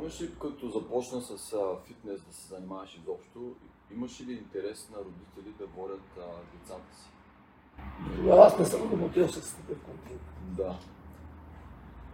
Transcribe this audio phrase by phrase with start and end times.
[0.00, 3.54] Помниш ли, като започна с а, фитнес да се занимаваш изобщо,
[3.94, 6.22] имаш ли интерес на родители да водят а,
[6.54, 7.10] децата си?
[8.16, 10.22] Тогава аз не съм работил с такъв континент.
[10.56, 10.78] Да.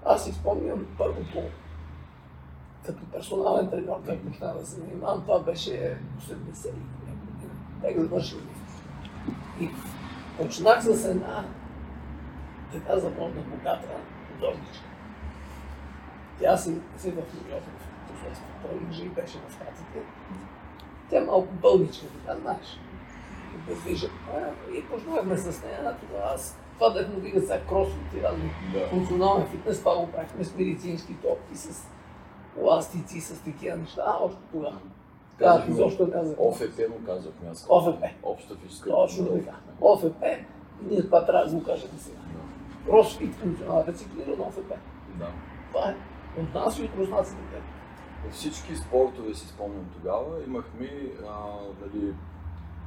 [0.04, 1.42] Аз си спомням първо по
[2.86, 7.52] като персонален треньор, как почна да се занимавам, това беше 80 година.
[7.80, 8.38] Бях завършил
[9.60, 9.70] И
[10.38, 11.44] почнах с една
[12.72, 13.88] така запомна богата
[14.32, 14.95] художничка.
[16.40, 18.46] Тя си си в Нью Йорк в посолство.
[18.62, 20.00] Той жив беше в Штатите.
[21.10, 22.80] Тя малко бълничка, така знаеш.
[23.68, 24.10] Безвижен.
[24.74, 25.96] И почнахме с нея.
[26.00, 28.86] Тогава аз това да му вига сега кросфит и разни Да.
[28.86, 31.88] функционален фитнес, това го правихме с медицински топки, с
[32.58, 34.78] еластици, с такива неща, а още тогава.
[35.38, 36.36] Казахме, изобщо казах.
[36.40, 37.66] ОФП му казахме аз.
[37.68, 38.04] ОФП.
[38.22, 39.56] Обща физическа Точно така.
[39.80, 40.24] ОФП,
[40.90, 42.16] ние това трябва да го кажем сега.
[42.86, 44.72] Кросфит функционал, рециклиран ОФП.
[45.18, 45.28] Да.
[45.72, 45.94] Това е
[46.38, 47.42] от нас и от руснаците.
[48.30, 50.90] Всички спортове си спомням тогава, имахме
[51.28, 51.34] а,
[51.80, 52.14] нали,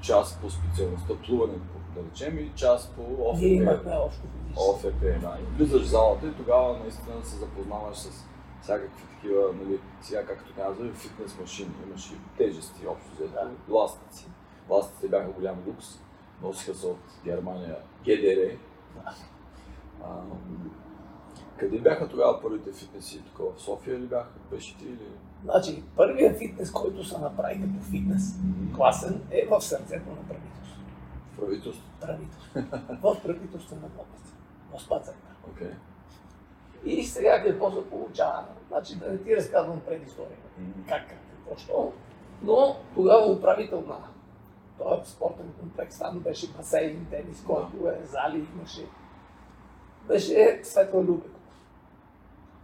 [0.02, 1.62] част по специалността плуването,
[1.96, 3.42] да речем, и част по ОФП.
[3.42, 4.70] Ние имахме общо физически.
[4.70, 5.38] ОФП, да.
[5.42, 8.26] И влизаш в залата и тогава наистина се запознаваш с
[8.62, 11.72] всякакви такива, нали, сега както казва, фитнес машини.
[11.88, 13.74] Имаш и тежести, общо взето, Да.
[13.74, 14.26] ластици.
[14.70, 16.00] Ластиците бяха голям люкс.
[16.42, 18.58] Носиха се от Германия ГДР.
[20.04, 20.16] А,
[21.60, 23.24] къде бяха тогава първите фитнеси?
[23.24, 24.30] Тук в София ли бяха?
[24.52, 25.08] Беше ти или?
[25.44, 28.36] Значи, първият фитнес, който се направи като фитнес,
[28.76, 30.94] класен, е в сърцето на правителството.
[31.34, 31.90] В правителството.
[32.02, 32.52] Правителство.
[33.02, 34.34] в правителствена болница.
[34.74, 35.36] В Спацарка.
[35.52, 35.72] Окей.
[36.86, 38.46] И сега какво се получава?
[38.68, 40.50] Значи да не ти разказвам предисторията.
[40.88, 41.94] Как, как, какво, що.
[42.42, 43.98] Но тогава управител на
[44.78, 48.86] този спортен комплекс, там беше басейн, тенис, който е, зали имаше.
[50.08, 51.04] Беше Светла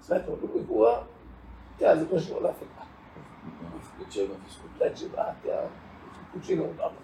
[0.06, 0.36] Любекова.
[0.36, 1.04] Светла Любекова,
[1.80, 2.64] тя е завършила ЛФК.
[4.00, 4.90] Лечебна физкултура.
[4.90, 5.62] Вече да, тя
[6.34, 6.98] почина отдавна.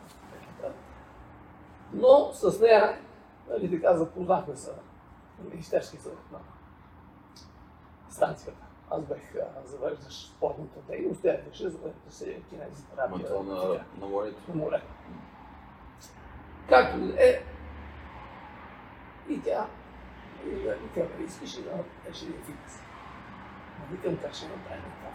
[1.94, 3.00] Но с нея,
[3.50, 4.72] нали така, запознахме се
[5.40, 6.40] на Министерски съвет на
[8.10, 8.66] станцията.
[8.90, 13.28] Аз бех а, завеждащ спортната дейност, тя беше завежда се кинезитерапия.
[13.28, 14.42] това на, на морето.
[14.48, 14.82] на море.
[16.70, 17.44] Както и е,
[19.30, 19.68] и тя,
[20.46, 22.91] и да викаме, искаш ли да беше фитнес?
[23.92, 25.12] Викам как ще направим това.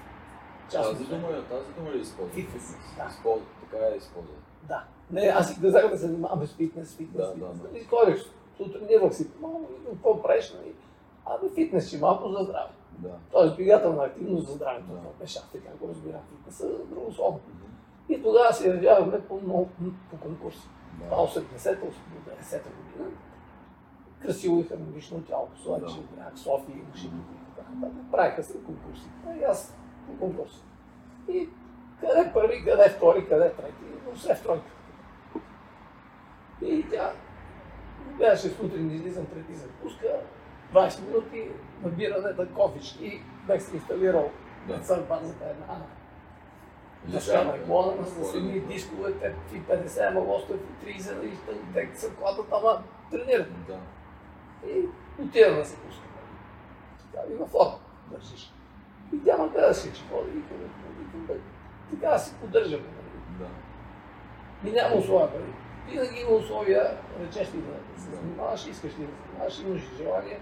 [0.71, 2.35] Тази Частно дума, тази дума ли използва?
[2.35, 3.07] Фитнес, да.
[3.11, 4.35] Използва, така е използва.
[4.69, 4.85] Да.
[5.11, 7.59] Не, аз си казах да се занимавам с фитнес, фитнес, Да, фитнес.
[7.59, 7.79] да, да.
[7.79, 8.25] И ходех,
[8.73, 10.73] тренирах си, малко, какво правиш, нали?
[11.27, 12.71] Ами фитнес си малко за здраве.
[12.99, 13.11] Да.
[13.33, 14.87] Тоест двигателна активност за здравето.
[14.87, 14.99] Да.
[14.99, 16.21] Това беше аз така го разбирам.
[16.31, 17.41] Фитнеса е здравословно.
[18.09, 19.69] И тогава се явяваме по, много,
[20.11, 20.69] по конкурси.
[20.99, 21.11] Да.
[21.11, 23.11] Това 80-та, 90-та година.
[24.23, 26.37] Красиво и хармонично тяло, слайче, Да.
[26.37, 27.46] София, имаше нататък.
[28.13, 29.09] Правиха се конкурси.
[29.41, 30.63] И аз по конкурси.
[31.29, 31.49] И
[32.01, 33.73] къде първи, къде втори, къде трети,
[34.07, 34.71] но все в тройка.
[36.63, 37.13] И тя
[38.17, 40.07] гледаше сутрин, излизам преди запуска,
[40.75, 41.49] 20 минути,
[41.83, 44.31] набиране на кофички, бях си инсталирал
[44.69, 44.97] Да.
[44.97, 45.77] на базата една
[47.07, 47.65] да.
[47.65, 48.63] клона с едни
[49.53, 51.31] и 50, ама лостове и 30, и
[51.75, 53.67] те се кладат, ама тренират.
[53.67, 53.79] Да.
[54.69, 54.89] И
[55.23, 56.06] отивам да се пуска.
[57.17, 57.79] Така има форма,
[58.11, 58.53] държиш.
[59.15, 60.59] И тя ме гледаше, че ходи и към
[60.99, 61.35] викам, бе,
[61.91, 62.83] така си поддържаме.
[62.83, 63.39] нали.
[63.39, 64.69] Да.
[64.69, 65.41] И няма условия.
[65.41, 65.53] Нали.
[65.89, 70.41] Винаги има условия, речеш ли да се занимаваш, искаш ли да се занимаваш, имаш желание.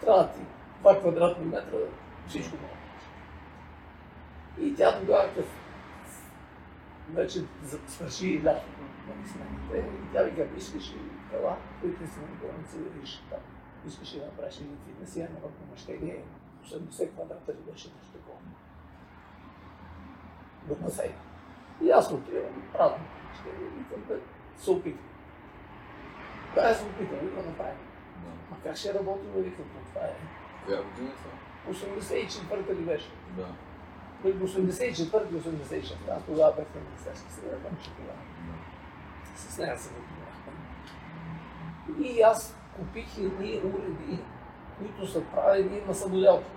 [0.00, 0.40] Трябва да ти
[0.84, 1.76] 2 квадратни метра,
[2.26, 2.74] всичко може.
[4.68, 5.48] И тя тогава, като
[7.14, 7.44] вече
[7.86, 11.00] свърши лятото на смените, и тя вика, искаш ли
[11.32, 13.40] ела, които си на болница да видиш там.
[13.86, 16.24] Искаш ли да направиш един фитнес и едно помещение,
[16.64, 18.38] 80 квадрата ли беше нещо такова.
[20.68, 21.14] До басейна.
[21.82, 24.20] И аз отивам, правилно помещение, и викам, бе,
[24.56, 25.08] се опитвам.
[26.54, 27.78] Да, се опитам, да направим.
[28.16, 28.30] Да.
[28.50, 30.14] Ма как ще работим, викам, това е.
[30.66, 31.46] Коя година е това?
[31.72, 33.10] 84-та ли беше?
[33.36, 33.46] Да.
[34.24, 35.94] Между 84 и 86.
[36.10, 38.18] Аз тогава бях на Министерски съвет, че тогава.
[38.46, 39.38] Да.
[39.38, 40.52] С нея се запознахме.
[41.98, 44.18] И аз купих едни уреди,
[44.78, 46.50] които са правени на самоделки.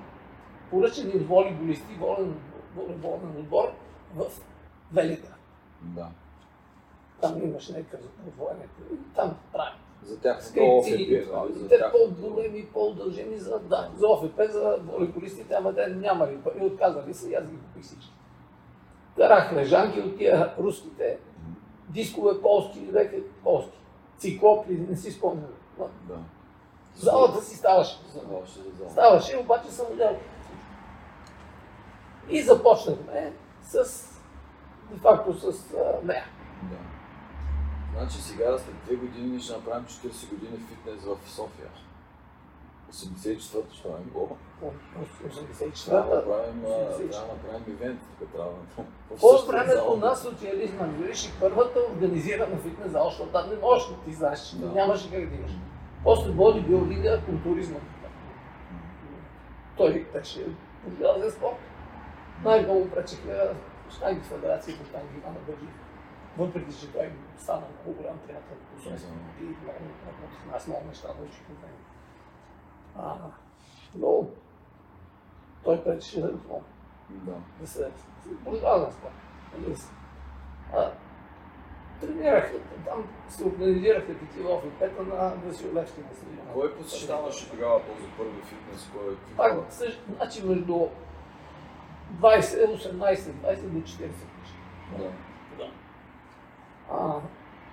[0.70, 2.36] Поръчани от волейболисти, волен,
[2.76, 3.72] волейболен отбор
[4.16, 4.26] в
[4.94, 5.36] Велика.
[5.82, 6.08] Да.
[7.22, 8.82] Там имаше някакъв отвоенето.
[8.94, 9.76] И там прави.
[10.04, 10.42] За тях
[11.34, 11.54] нали?
[11.54, 17.14] За те по-големи, по-удължени за, да, за ОФП, за волейболистите, ама те нямали пари, отказали
[17.14, 18.14] се и аз ги купих всички.
[19.18, 21.18] Карах лежанки от тия руските,
[21.90, 23.80] дискове полски, леки полски,
[24.18, 25.54] циклопи, не си спомням.
[26.08, 26.18] Да.
[26.96, 28.00] Залата си ставаше.
[28.14, 28.92] За зала.
[28.92, 30.18] Ставаше, обаче съм отдел.
[32.30, 33.34] И започнахме
[33.64, 34.04] с,
[34.92, 36.26] де факто с а, нея.
[36.64, 36.78] Да.
[38.00, 41.70] Значи сега след две години ще направим 40 години фитнес в София.
[42.94, 44.38] 84-то ще направим го.
[44.60, 46.16] Трябва да 84-та.
[46.16, 47.12] направим, а, 84.
[47.12, 51.80] трябва да направим ивент, тук трябва да По същата времето на социализма, видиш, и първата
[51.94, 55.52] организирана фитнес зала, защото там не можеш да ти знаеш, че нямаше как да имаш.
[56.04, 57.80] После бодибилдинга, културизма.
[59.78, 60.46] Той беше
[60.92, 61.58] ужасен спорт.
[62.44, 63.56] Най-много пречеха
[63.90, 65.68] Штанги федерация по Штанги Ивана Бърджи.
[66.38, 68.56] Въпреки, че той стана много голям приятел
[69.42, 70.20] и много
[70.56, 71.89] аз много неща научих от него.
[72.98, 73.16] А,
[73.96, 74.28] но
[75.64, 76.64] той пречеше много
[77.10, 77.34] Да.
[77.62, 77.92] да се.
[79.58, 79.92] Нали, с-
[80.74, 80.92] А,
[82.02, 82.54] тренираха,
[82.86, 86.54] там се организираха такива офипета на Василевски на стадиона.
[86.54, 88.90] Кой посещаваше тогава този първи фитнес?
[88.94, 90.88] Кой е Пак, също, значи между
[92.12, 94.14] 20, 18, 20 до 40 години.
[94.98, 95.12] Да.
[95.58, 95.72] Да.
[96.92, 97.22] А,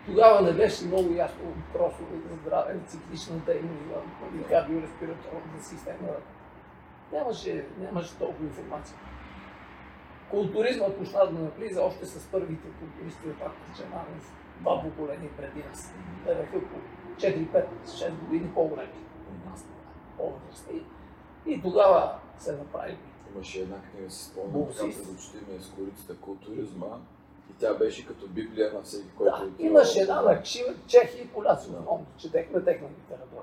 [0.06, 1.53] тогава не беше много ясно
[2.31, 6.08] за здраве, циклична дейност, за нали, кардиореспираторната система.
[7.12, 8.97] Нямаше, нямаше толкова информация.
[10.31, 15.94] Културизма почна да навлиза още с първите културисти, пак Чеманов, два поколения преди нас.
[16.26, 16.76] Те бяха по
[17.20, 18.88] 4-5-6 години по-големи
[19.31, 19.67] от нас,
[20.17, 20.82] по-възрастни.
[21.47, 22.99] И тогава се направи
[23.35, 24.81] Имаше една книга, си спомням, Боксист.
[24.81, 26.87] така пред очите ми е с корицата културизма.
[27.61, 29.70] Тя беше като библия на всеки, който Да, е отивал.
[29.70, 30.43] имаше една на
[30.87, 33.43] чехи и поляци, основно, четехме техна литература.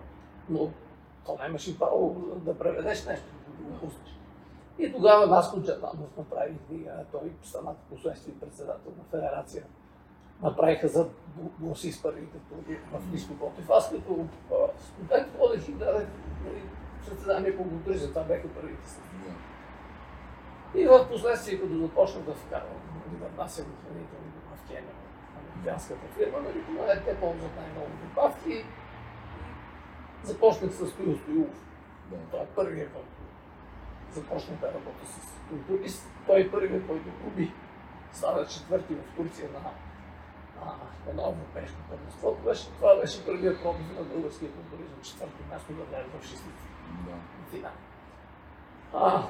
[0.49, 0.69] Но
[1.25, 3.25] то нямаше право да преведеш нещо.
[4.79, 9.63] И тогава Наско Джаданов направи книга, той стана последствие председател на федерация.
[10.41, 11.07] Направиха за
[11.59, 13.69] гласи с първите турби в Ниско Ботев.
[13.69, 14.25] Аз като
[14.79, 16.07] студент ходех и дадех
[16.45, 16.61] нали,
[17.07, 19.35] състезание по културизъм, това бяха първите състезания.
[20.75, 22.81] И в последствие, като започнах да вкарвам,
[23.13, 24.95] да внасям хранителни добавки, Кения,
[25.39, 28.65] американската фирма, нали, тогава те ползват най-много добавки.
[30.23, 31.57] Започнах с Стоил Стоилов.
[32.09, 32.17] Да.
[32.31, 33.07] Той е първият, който
[34.11, 36.07] започна да работи с културист.
[36.27, 37.51] Той е първият, който проби.
[38.11, 39.59] Стана четвърти в Турция на,
[40.65, 40.73] на
[41.09, 42.37] едно европейско първенство.
[42.45, 45.01] Беше, това беше първият пробив на българския културизъм.
[45.03, 46.65] Четвърто място да влезе в шестица
[47.05, 47.11] Да.
[47.11, 47.71] на финал.
[48.93, 49.23] А,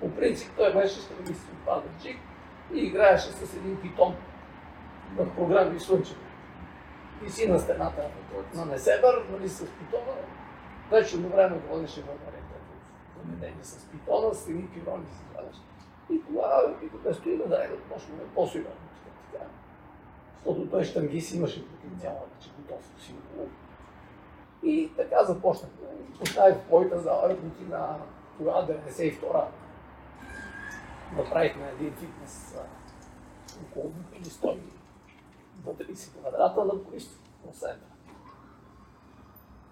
[0.00, 2.18] по принцип той беше стремист от Пазарджик
[2.72, 4.16] и играеше с един питон
[5.16, 6.20] в програми Слънчево.
[7.22, 8.08] Виси на стената
[8.54, 10.12] на Несебър, нали, с питона.
[10.90, 12.54] Вече едно време водеше в арендата
[13.16, 15.56] заведение с питона, с едни пирони си слагаш.
[16.10, 18.74] И тогава и да стои да дай да почнем по-сигурно.
[20.44, 23.50] Защото той штангист имаше потенциал, вече готов сигурно.
[24.62, 25.78] И така започнахме.
[26.18, 27.96] Поставих в моята зала работи на
[28.38, 29.46] тогава 92-а.
[31.12, 32.56] Направихме един фитнес
[33.70, 34.58] около или 100
[35.66, 37.14] 30 квадрата на поисто
[37.46, 37.94] в центъра.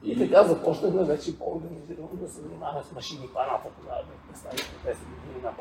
[0.02, 3.68] И така започнахме вече по-организирано да се занимаваме с машини паната.
[3.80, 5.52] Тогава бях представител 10 години на.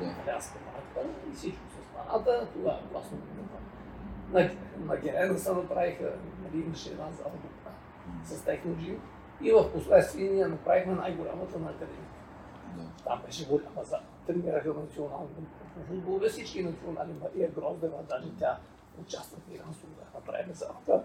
[0.00, 0.06] Да.
[0.06, 2.48] Италианска марка и всичко с паната.
[2.52, 3.18] Тогава класно.
[4.30, 6.12] На, на Герена се направиха,
[6.42, 7.30] нали, имаше една зала
[8.24, 9.02] с техноджим.
[9.40, 12.09] И в последствие ние направихме най-голямата на академията.
[13.04, 14.02] Там беше голяма зала.
[14.26, 15.28] Тренираха национално
[15.74, 18.58] по футбол, всички национални Мария Гроздева, даже тя
[19.02, 21.02] участва финансово да направим залата.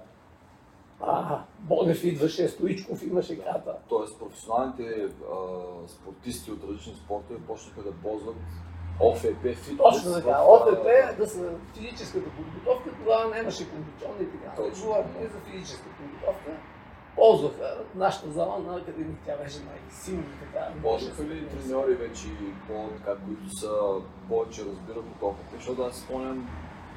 [1.00, 3.76] А, Бонев идваше, Стоичков имаше града.
[3.90, 8.36] Тоест професионалните а, спортисти от различни спортове почнаха да ползват
[9.00, 9.78] ОФП фитнес.
[9.78, 10.38] Точно така.
[10.38, 14.56] в, ОФП да са физическата подготовка, тогава нямаше кондиционни и така.
[14.56, 14.86] Точно.
[14.86, 16.52] Говорихме за физическа подготовка.
[17.16, 20.68] Ползваха нашата зала на академик, тя беше най-силна така.
[20.84, 22.28] Можеха ли треньори вече,
[22.68, 23.72] по, така, които са
[24.30, 25.40] повече разбират от ОФП?
[25.56, 26.50] Защото аз спомням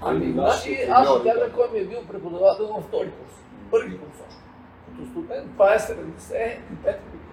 [0.03, 3.33] Ами, нашите значи, аз ще кажа кой ми е бил преподавател във втори курс.
[3.71, 4.43] Първи курс още.
[4.87, 7.29] Като студент, това е 75 години.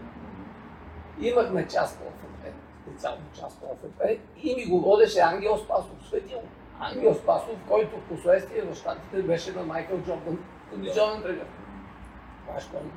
[1.19, 4.01] Имахме част по ОФП, специално част по ОФП,
[4.43, 6.39] и ми го водеше Ангел Спасов, светил.
[6.79, 10.39] Ангел Спасов, който в последствие в Штатите беше на Майкъл Джордан,
[10.71, 11.45] кондиционен тренер.
[12.47, 12.91] Джордан?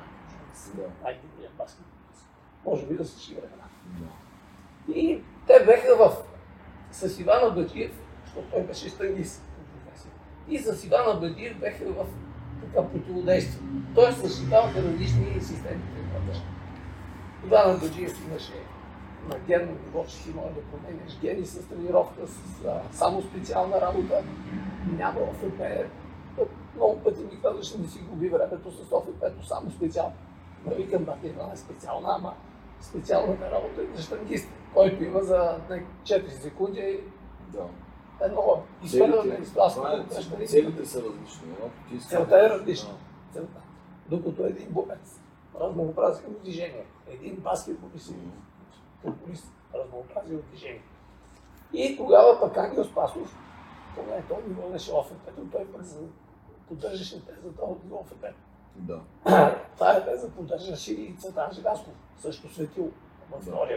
[0.75, 0.81] Да.
[1.03, 2.29] Най-добрият баскетболист.
[2.65, 3.63] Може би да се ши времена.
[3.85, 4.93] Да.
[4.93, 6.17] И те беха в...
[6.91, 7.91] с Иван Абаджиев,
[8.25, 8.87] защото той беше
[9.85, 10.11] професия.
[10.47, 12.05] И с Иван Абаджиев беха в
[12.61, 13.67] така противодействие.
[13.95, 15.81] Тоест защитаваха различни системи.
[17.45, 18.53] Иван Абаджиев имаше
[19.29, 19.35] на
[20.07, 24.23] че си може да променяш гени с тренировка, с а, само специална работа.
[24.97, 25.61] Няма ОФП.
[26.75, 30.13] Много пъти ми казваш, не си губи времето с ОФП, само специално.
[30.65, 32.33] Да викам, една е специална, ама
[32.81, 35.57] специалната работа и за штангист, който има за
[36.03, 37.03] 4 секунди
[37.47, 37.65] Да.
[38.21, 39.21] едно изпълнено
[39.53, 41.99] това е- от целите са различни.
[42.09, 42.89] Целта е различна.
[43.33, 43.59] Целта.
[44.09, 45.21] Докато един бобец,
[45.61, 48.13] разнообразие от движение, един баскетболист,
[49.01, 50.81] футболист, разнообразие от движение.
[51.73, 53.35] И тогава пък Ангел Спасов,
[53.95, 54.91] поне той ми водеше
[55.37, 55.85] но той пък
[56.69, 58.25] поддържаше тезата от ОФП.
[58.75, 59.01] Да.
[59.77, 62.91] Тая теза поддържаше и Цветан Желязков, също светил
[63.31, 63.51] в Да.
[63.51, 63.69] на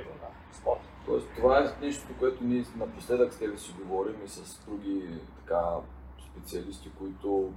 [0.53, 0.83] спорта.
[1.07, 5.77] Тоест, това е нещото, което ние напоследък с тебе си говорим и с други така,
[6.31, 7.53] специалисти, които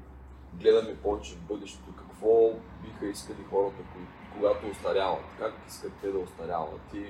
[0.54, 1.94] гледаме повече в бъдещето.
[1.98, 2.50] Какво
[2.84, 3.78] биха искали хората,
[4.34, 5.24] когато остаряват?
[5.40, 6.94] Как искат те да остаряват?
[6.94, 7.06] И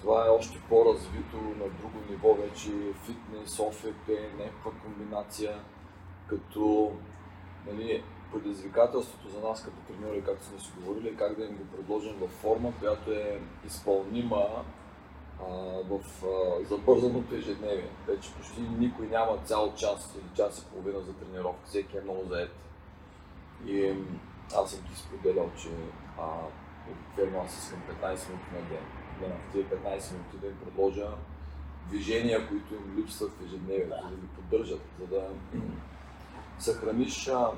[0.00, 2.70] това е още по-развито на друго ниво вече
[3.06, 4.08] фитнес, ОФП,
[4.38, 5.60] някаква комбинация,
[6.26, 6.92] като
[7.66, 8.02] нали,
[8.32, 12.16] предизвикателството за нас като треньори, както сме си говорили, е как да им го предложим
[12.20, 15.46] във форма, която е изпълнима а,
[15.90, 17.90] в а, забързаното ежедневие.
[18.06, 22.24] Вече почти никой няма цял час или час и половина за тренировка, всеки е много
[22.28, 22.50] заед.
[23.66, 23.94] И
[24.56, 25.68] аз съм ти споделял, че
[26.20, 26.28] а,
[26.90, 28.84] обикновено аз искам 15 минути на ден.
[29.20, 31.06] Да, в тези 15 минути да им предложа
[31.88, 35.28] движения, които им липсват в ежедневието, да ги поддържат, за да
[36.58, 37.50] съхраниш а,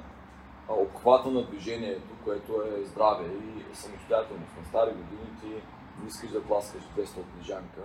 [0.69, 4.57] обхвата на движението, което е здраве и самостоятелност.
[4.59, 5.49] На стари години ти
[6.03, 7.81] не искаш да пласкаш 200 от лежанка,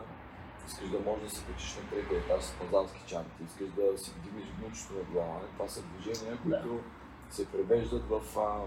[0.67, 4.11] искаш да можеш да се качиш на третия етаж с пазарски чанти, искаш да си
[4.17, 5.39] вдигнеш гнучето на глава.
[5.53, 6.79] Това са движения, които
[7.29, 8.39] се превеждат в...
[8.39, 8.59] А,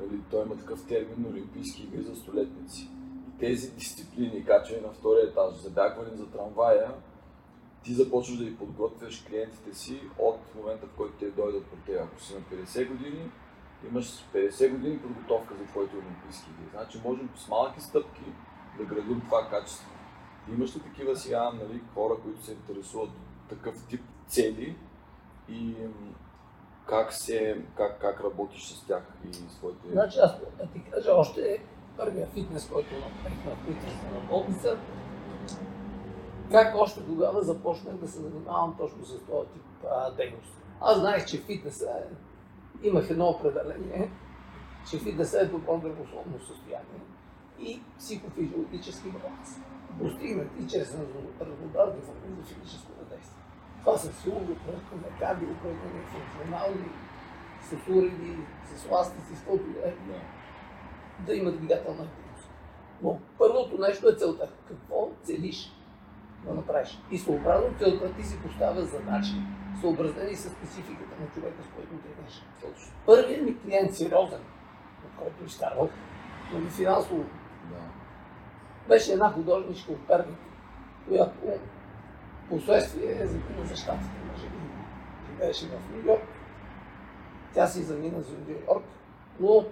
[0.00, 2.88] нали, той има такъв термин Олимпийски игри за столетници.
[3.28, 6.94] И тези дисциплини, качване на втория етаж, забягване за трамвая,
[7.84, 12.02] ти започваш да ги подготвяш клиентите си от момента, в който те дойдат при теб.
[12.02, 13.30] Ако си на 50 години,
[13.88, 16.70] имаш 50 години подготовка за твоите олимпийски игри.
[16.70, 18.24] Значи можем с малки стъпки
[18.78, 19.90] да градим това качество.
[20.52, 24.76] Имаш ли такива сега нали, хора, които се интересуват от такъв тип цели
[25.48, 25.74] и
[26.86, 29.88] как, се, как, как работиш с тях и своите...
[29.92, 31.62] Значи аз да ти кажа още
[31.96, 34.78] първия фитнес, който направих на фитнес на болница,
[36.54, 40.56] как още тогава започнах да се занимавам точно с този тип а, дейност.
[40.80, 44.10] Аз знаех, че фитнеса е, имах едно определение,
[44.90, 47.00] че фитнеса е добро здравословно състояние
[47.58, 49.48] и психофизиологически баланс.
[50.00, 50.96] Постигнати чрез
[51.40, 53.42] разнообразни форми за физическо действие.
[53.80, 56.90] Това са силови упражнения, кардио упражнения, функционални,
[57.62, 58.36] с уреди,
[58.76, 59.94] с ластици, с каквото да е
[61.26, 62.48] да има двигателна активност.
[63.02, 64.48] Но първото нещо е целта.
[64.68, 65.72] Какво целиш
[66.44, 66.98] да направиш?
[67.10, 69.34] И съобразно целта ти си поставя задачи,
[69.80, 71.88] съобразени с спецификата на човека, с който.
[72.60, 72.92] Точно.
[73.06, 74.40] Първият ми клиент, сериозен,
[75.04, 75.90] от който изкарвах,
[76.52, 77.24] нали, финансово,
[77.70, 77.76] Да.
[78.88, 80.38] беше една художничка от Перник,
[81.08, 81.32] която
[82.48, 84.56] последствие е замина за щатите, може би.
[85.30, 86.22] Живееше в Нью Йорк.
[87.54, 88.84] Тя си замина за Нью Йорк,
[89.40, 89.64] но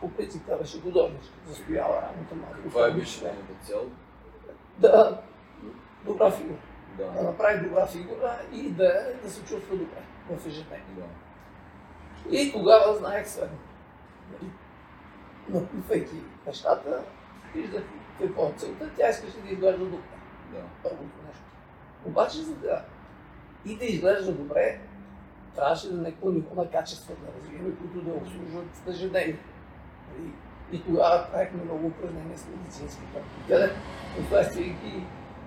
[0.00, 2.68] по принцип тя беше художничка, застояла работа малко.
[2.68, 3.80] Това е беше нейната цел.
[4.78, 5.20] Да,
[6.04, 6.56] добра фигура.
[6.98, 7.22] Да Да.
[7.22, 10.84] направи добра фигура и да, да се чувства добре в ежедневие.
[10.96, 12.36] Да.
[12.36, 13.58] И тогава знаех следно.
[14.32, 14.50] Нали,
[15.48, 17.02] Напивайки нещата,
[17.54, 17.82] виждах
[18.20, 19.98] какво е целта, тя искаше да изглежда добре.
[20.52, 20.58] Да.
[20.82, 21.42] първото нещо.
[22.04, 22.84] Обаче, за да
[23.64, 24.80] и да изглежда добре,
[25.54, 29.38] трябваше да някакво ниво на качество да развием, които да обслужват ежедневие.
[30.20, 33.70] И, и тогава правихме много упражнения с медицински топки, къде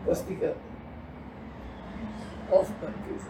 [0.07, 0.53] кръстиха
[2.51, 3.25] офтърки,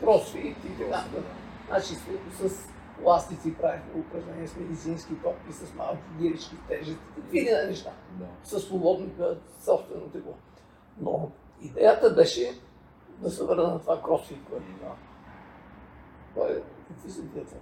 [0.00, 0.90] кросфит и така.
[0.90, 1.24] нататък.
[1.68, 2.68] Значи с, с
[3.04, 8.26] ластици правихме упражнения с медицински топки, с малки гирички, тежести, види на неща Да.
[8.44, 9.10] със свободно
[9.64, 10.34] собствено тегло.
[11.00, 11.30] Но
[11.62, 12.60] идеята беше
[13.18, 14.94] да се върна на това кросфит, което има.
[16.34, 16.54] Това е,
[16.88, 17.58] какви са тия това?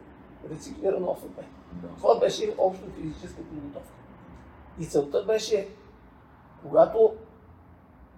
[0.51, 1.41] Рециклирано ОФП.
[1.73, 1.89] Да.
[1.99, 3.89] Това беше общо физическа подготовка.
[4.79, 5.69] И целта беше,
[6.63, 7.15] когато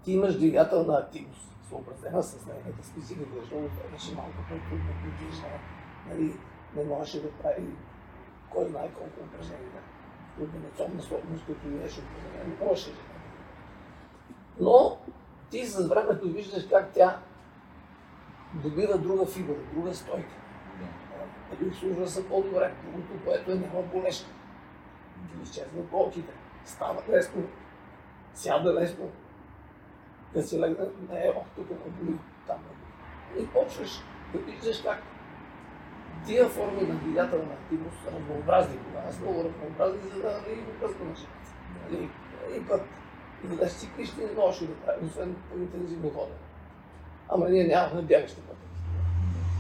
[0.07, 5.49] ти имаш двигателна активност, съобразена с нейната специфика, защото това беше малко по-трудно подвижна,
[6.09, 6.35] нали,
[6.77, 7.67] не можеше да прави
[8.51, 9.83] кой знае колко упражнения.
[10.39, 12.97] Комбинационна сложност, като беше упражнение, не можеше да.
[14.61, 14.99] Но
[15.51, 17.19] ти с времето виждаш как тя
[18.55, 20.37] добива друга фигура, друга стойка.
[21.51, 24.31] Нали, служа се по-добре, другото, което е няма болешка.
[25.43, 26.33] Изчезват болките,
[26.65, 27.43] става лесно,
[28.35, 29.11] сяда лесно,
[30.35, 33.43] да си легне, не е, ох, тук ме боли, там боли.
[33.43, 33.91] И почваш
[34.33, 35.03] да виждаш как
[36.27, 38.79] тия форми на двигателна активност са разнообразни.
[39.11, 40.71] Са много разнообразни, за да не го.
[41.91, 42.09] Нали,
[42.49, 42.83] един път
[43.45, 46.39] веднъж циклище не можеше да прави, освен по интензивно ходене.
[47.29, 48.61] Ама ние нямахме бягащи пъти.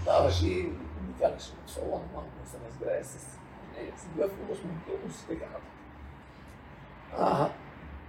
[0.04, 3.37] Даваш и обикаляш в салона малко да се разгрее с
[3.96, 5.70] с гъвкавост, мобилност и така нататък.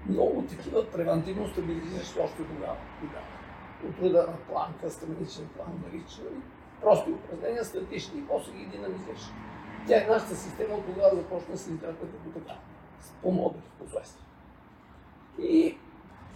[0.06, 2.77] Много такива превентивно стабилизиращи още тогава.
[3.89, 6.22] От рода на планка, стремничен план, нарича.
[6.82, 9.22] Прости упражнения, статични и после ги динамизираш.
[9.88, 12.54] Тя е нашата система от тогава започна да се изгражда така.
[13.22, 14.25] По в последствие.
[15.39, 15.77] И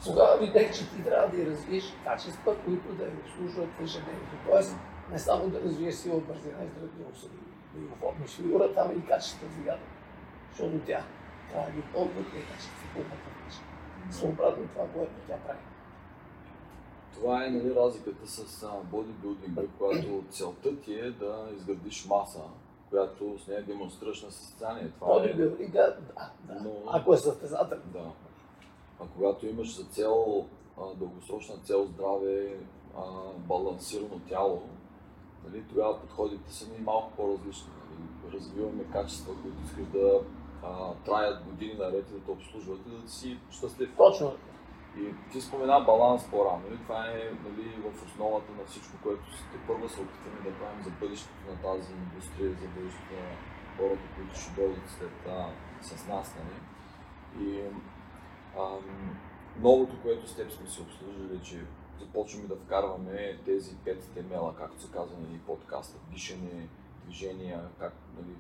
[0.06, 4.36] тогава видях, че ти трябва да развиеш качества, които да я обслужват ежедневието.
[4.50, 4.76] Тоест,
[5.12, 7.40] не само да развиеш сила, бързина и здравословие,
[7.74, 9.86] да я оформиш фигура, там и качества в двигателя.
[10.50, 11.04] Защото тя
[11.52, 13.31] трябва да ги ползва тези качества.
[14.12, 15.60] Съобразно това, което тя прави.
[17.14, 22.42] Това е нали, разликата с бодибилдинга, когато целта ти е да изградиш маса,
[22.90, 24.92] която с нея демонстрираш на състезание.
[25.00, 26.62] Това бодибилдинга, да, да.
[26.64, 26.72] Но...
[26.88, 27.78] Ако е състезател.
[27.86, 28.12] Да.
[29.00, 30.46] А когато имаш за цел,
[30.78, 32.58] а, дългосрочна цел здраве,
[32.98, 33.04] а,
[33.38, 34.62] балансирано тяло,
[35.46, 37.72] нали, тогава подходите са ни малко по-различни.
[37.72, 38.34] Нали.
[38.34, 40.22] Развиваме качества, които искаш да
[40.64, 43.90] а, траят години наред и да те обслужват и да си щастлив.
[43.98, 44.34] Точно.
[44.98, 46.64] И ти спомена баланс по-рано.
[46.74, 50.84] И това е нали, в основата на всичко, което те първо се опитваме да правим
[50.84, 53.36] за бъдещето на тази индустрия, за бъдещето на
[53.78, 55.50] хората, които ще дойдат след а,
[55.82, 56.36] с нас.
[56.36, 56.62] Нали.
[57.48, 57.62] И
[58.60, 59.18] ам,
[59.60, 61.66] новото, което с теб сме се обслужили, че
[62.00, 66.68] започваме да вкарваме тези пет темела, както се казва нали, подкаста, дишане,
[67.06, 68.36] движения, как, нали,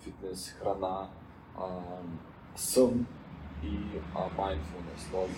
[0.00, 1.08] фитнес, храна,
[1.60, 1.66] а,
[2.56, 3.06] сън
[3.62, 3.78] и
[4.14, 5.32] а, mindfulness, този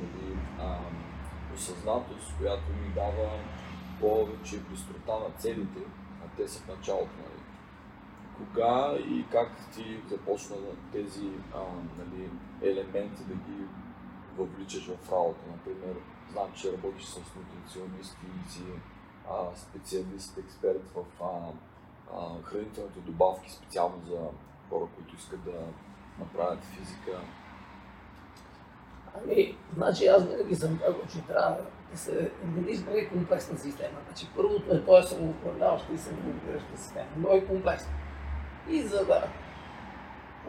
[0.00, 0.78] нали, а,
[1.54, 3.30] осъзнатост, която ми дава
[4.00, 5.80] повече бистрота на целите,
[6.24, 7.10] а те са в началото.
[7.16, 7.42] Нали.
[8.36, 10.56] Кога и как ти започна
[10.92, 11.60] тези а,
[11.98, 12.30] нали,
[12.62, 13.64] елементи да ги
[14.36, 15.40] въвличаш в работа?
[15.50, 15.96] Например,
[16.32, 18.62] знам, че работиш с нутриционисти и си
[19.30, 21.50] а, специалист, експерт в а,
[22.16, 24.28] а, хранителните добавки, специално за
[24.68, 25.52] хора, които искат да
[26.18, 27.20] направят физика?
[29.14, 31.56] Ами, значи аз винаги съм казал, че трябва
[31.92, 33.98] да се организма е комплексна система.
[34.06, 37.92] Значи първото е той самоуправляваща и самоуправляваща система, но е комплексна.
[38.68, 39.24] И за да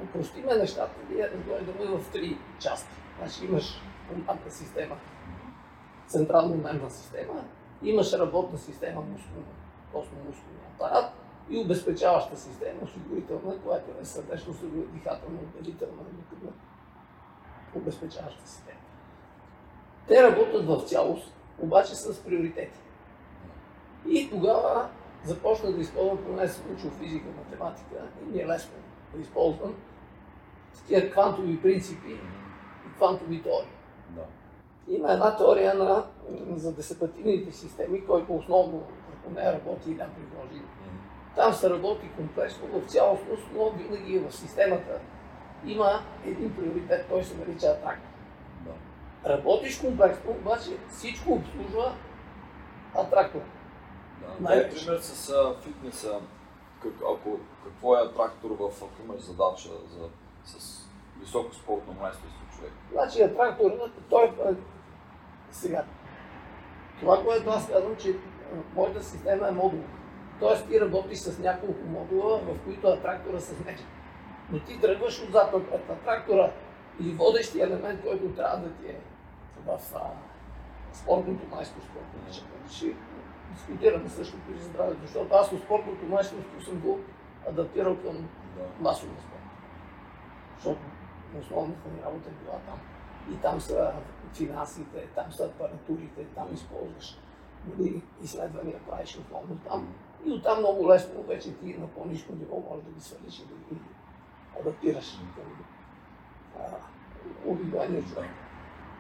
[0.04, 2.96] упростиме нещата, ние разглеждаме в три части.
[3.18, 4.96] Значи имаш командна система,
[6.08, 7.44] централна нервна система,
[7.84, 9.46] имаш работна система, мускулна,
[9.94, 11.19] костно-мускулен апарат
[11.50, 14.54] и обезпечаваща система, осигурителна, която е сърдечно
[14.94, 16.02] дихателна, отделителна,
[17.76, 18.80] обезпечаваща система.
[20.08, 22.80] Те работят в цялост, обаче с приоритети.
[24.08, 24.90] И тогава
[25.24, 28.74] започна да използвам, поне се учил физика, математика и ми е лесно
[29.14, 29.76] да използвам
[30.88, 32.12] тия квантови принципи
[32.88, 33.70] и квантови теории.
[34.10, 34.26] Да.
[34.88, 36.06] Има една теория на,
[36.56, 38.84] за десепативните системи, който основно
[39.24, 40.62] по нея работи и някои може
[41.40, 45.00] там се работи комплексно, в цялостност, но винаги в системата
[45.66, 48.00] има един приоритет, той се нарича атака.
[48.66, 49.30] Да.
[49.30, 51.96] Работиш комплексно, обаче всичко обслужва
[52.96, 53.40] атрактор.
[54.22, 56.20] Да, Дай пример с а, фитнеса.
[56.82, 60.10] Как, ако, какво е атрактор в ако имаш задача за,
[60.46, 60.86] с
[61.20, 62.72] високо спортно майсторство човек?
[62.92, 63.72] Значи атрактор,
[64.10, 64.54] той е
[65.52, 65.84] сега.
[67.00, 68.16] Това, което аз казвам, че
[68.76, 69.84] моята система е модул.
[70.40, 73.84] Тоест ти работиш с няколко модула, в които атрактора се смеча.
[74.52, 75.90] Но ти тръгваш отзад напред.
[75.90, 76.52] Атрактора
[77.00, 79.00] или водещия елемент, който трябва да ти е
[79.66, 80.02] в а,
[80.94, 82.00] спортното майсторство.
[82.72, 82.96] Ще
[83.54, 87.00] дискутираме същото и здравето, защото аз от спортното майсторство съм го
[87.50, 88.30] адаптирал към
[88.80, 89.42] масово спорт.
[90.56, 90.80] Защото
[91.40, 92.80] основната ми работа е била там.
[93.32, 93.94] И там са
[94.34, 97.18] финансите, там са апаратурите, там използваш
[97.68, 99.96] нали, изследвания, правиш основно там.
[100.26, 103.76] И оттам много лесно вече ти на по-низко ниво можеш да ги свалиш и да
[103.76, 103.82] ги
[104.60, 105.66] адаптираш към
[107.46, 108.30] обикновения човек.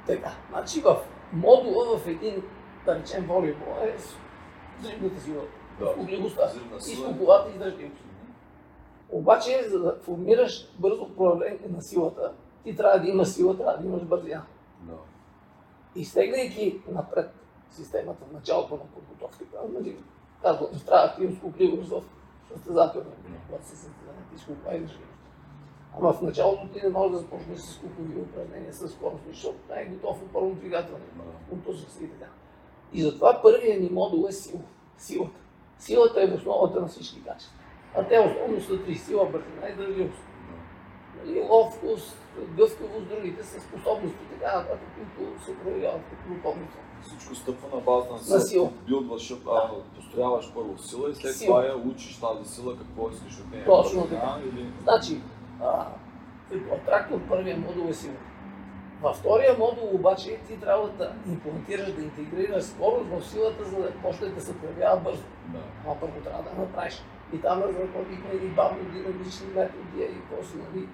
[0.08, 0.98] Така, значи в
[1.34, 2.44] модула в един,
[2.86, 3.96] да речем, волейбол е
[4.80, 5.44] взривната сила,
[5.82, 8.04] изкупливостта, изкупливата и издържливост.
[9.10, 13.88] Обаче, за да формираш бързо проявление на силата, ти трябва да имаш сила, трябва да
[13.88, 14.46] имаш бързина.
[14.82, 14.94] Да.
[15.96, 17.30] Изтегляйки напред
[17.72, 19.58] системата в началото на подготовката,
[20.54, 22.04] да имаш скупливост в
[22.54, 23.16] състезателния,
[23.48, 24.88] когато се състезание, ти скупва и
[25.98, 29.82] Ама в началото ти не можеш да започнеш с скупови упражнения, с скорост, защото не
[29.82, 31.04] е готов от първо двигателно,
[31.50, 32.32] контузия и така.
[32.94, 34.62] И затова първият ни модул е сила.
[34.98, 35.40] Силата.
[35.80, 37.56] Силата е в основата на всички качества.
[37.96, 40.24] А те основно са три сила, бързина и държливост.
[41.18, 42.18] нали, ловкост,
[42.58, 46.78] гъвкавост, другите са способности, така нататък, които се проявяват като духовност.
[47.02, 48.40] Всичко стъпва на база на На сила.
[48.42, 48.70] сила.
[48.88, 51.48] Билдваш, а, построяваш първо сила и след Сила.
[51.48, 53.66] това я учиш тази сила, какво искаш от нея.
[53.66, 54.36] Точно така.
[54.44, 54.66] Или...
[54.84, 55.22] Значи,
[55.62, 55.86] а,
[56.52, 58.14] като трактор първия модул е сила.
[59.02, 63.92] Във втория модул обаче ти трябва да имплантираш, да интегрираш скорост в силата, за да
[63.92, 65.24] почне да се проявява бързо.
[65.48, 65.60] Да.
[65.86, 67.04] Ама първо трябва да направиш.
[67.34, 70.88] И там разработихме и бавно динамични методи, и после нали,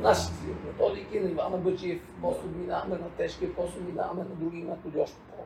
[0.00, 0.32] нашите
[0.66, 5.44] методики на Ивана Бъчиев, после минаваме на тежки, после минаваме на други методи още по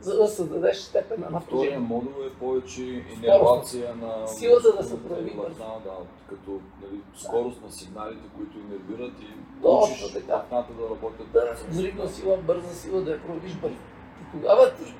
[0.00, 1.78] за да създадеш степен на Втория напрежение.
[1.78, 2.82] модул е повече
[3.16, 4.26] инервация на...
[4.26, 5.36] Силата да се прояви.
[5.36, 5.96] Да, да,
[6.28, 9.26] като нали, скорост на сигналите, които инервират и
[9.62, 13.76] учиш платната да работят да взривна сила, бърза сила, да я проявиш бързо.
[14.22, 14.94] И тогава ти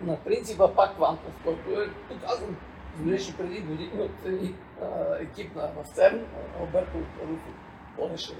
[0.00, 2.56] на принципа пак квантов, който е показан,
[3.02, 4.26] знаеш преди години от
[5.20, 6.24] екип на в ЦЕРН,
[6.60, 7.63] Алберто Руфо
[7.98, 8.32] водеше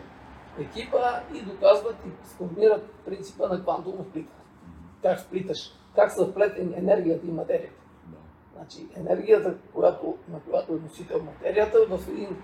[0.59, 4.41] екипа и доказват и сформират принципа на квантово вплитане.
[5.03, 7.81] Как вплиташ, как са вплетени енергията и материята.
[8.57, 12.37] Значи енергията, която, на която е носител материята, в един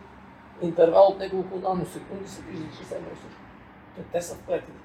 [0.62, 3.26] интервал от няколко наносекунди се вижда, че се е също.
[3.96, 4.78] Те- Те са вплетени.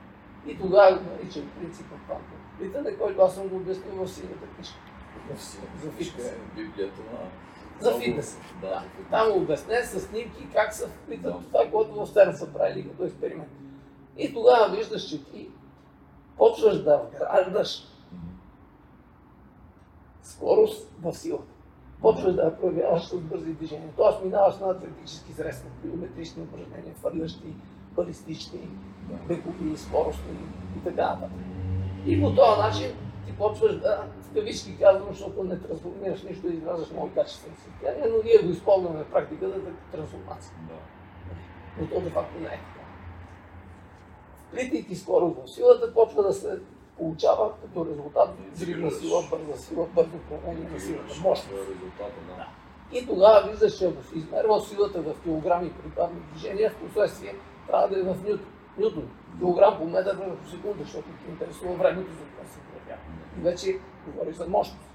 [0.48, 4.80] И тогава го наричам принципа квантово вплитане, който аз съм го обяснил в синята книжка.
[5.84, 6.34] За Вижте, фитнес.
[6.56, 7.20] Библията на...
[7.80, 8.40] За фитнес.
[8.62, 8.84] Да.
[9.12, 11.40] Там е обяснен с снимки как се вплитат Да.
[11.48, 13.50] това, което в СТЕРН са правили като експеримент.
[14.18, 15.50] И тогава виждаш, че ти
[16.38, 17.88] почваш да вграждаш
[20.24, 21.54] скорост в силата.
[22.02, 23.90] Почваш да я проявяваш с бързи движения.
[23.98, 27.54] Тоест минаваш на атлетически средства, биометрични упражнения, фърлящи,
[27.96, 28.70] балистични,
[29.28, 30.38] бегови, скоростни
[30.78, 31.32] и така нататък.
[32.06, 32.92] И по този начин
[33.26, 38.24] ти почваш да, кавички казвам, защото не трансформираш нищо и изграждаш много качествени състояния, но
[38.24, 40.54] ние го използваме в практиката като трансформация.
[40.70, 40.76] Да.
[41.80, 42.86] Но то де факто не е така.
[44.48, 46.60] Вплитайки скорост в силата, почва да се
[46.98, 51.70] получава като резултат взривна сила, бърза сила, бързо управление на силата, мощност.
[51.70, 52.48] Е да.
[52.92, 57.36] И тогава виждаш, че ако си измервал силата в килограми при бавни движения, в последствие
[57.68, 58.46] трябва да е в нютон.
[58.78, 59.10] Нютон.
[59.38, 62.60] Килограм по метър по секунда, защото ти интересува времето, за това се
[62.98, 63.38] проявява.
[63.38, 64.90] И вече говори за мощност.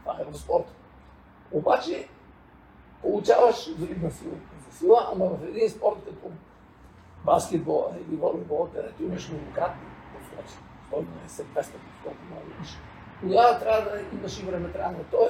[0.00, 0.72] Това е в спорта.
[1.52, 2.08] Обаче
[3.02, 4.34] получаваш взривна сила,
[4.70, 6.30] за сила, ама в един спорт като
[7.24, 9.82] баскетбола или волейбола, където имаш многократни
[10.14, 10.58] подскоци,
[10.92, 12.78] 150-200 подскоки, може да имаш.
[13.20, 15.28] Тогава трябва да имаш и времетраене, т.е.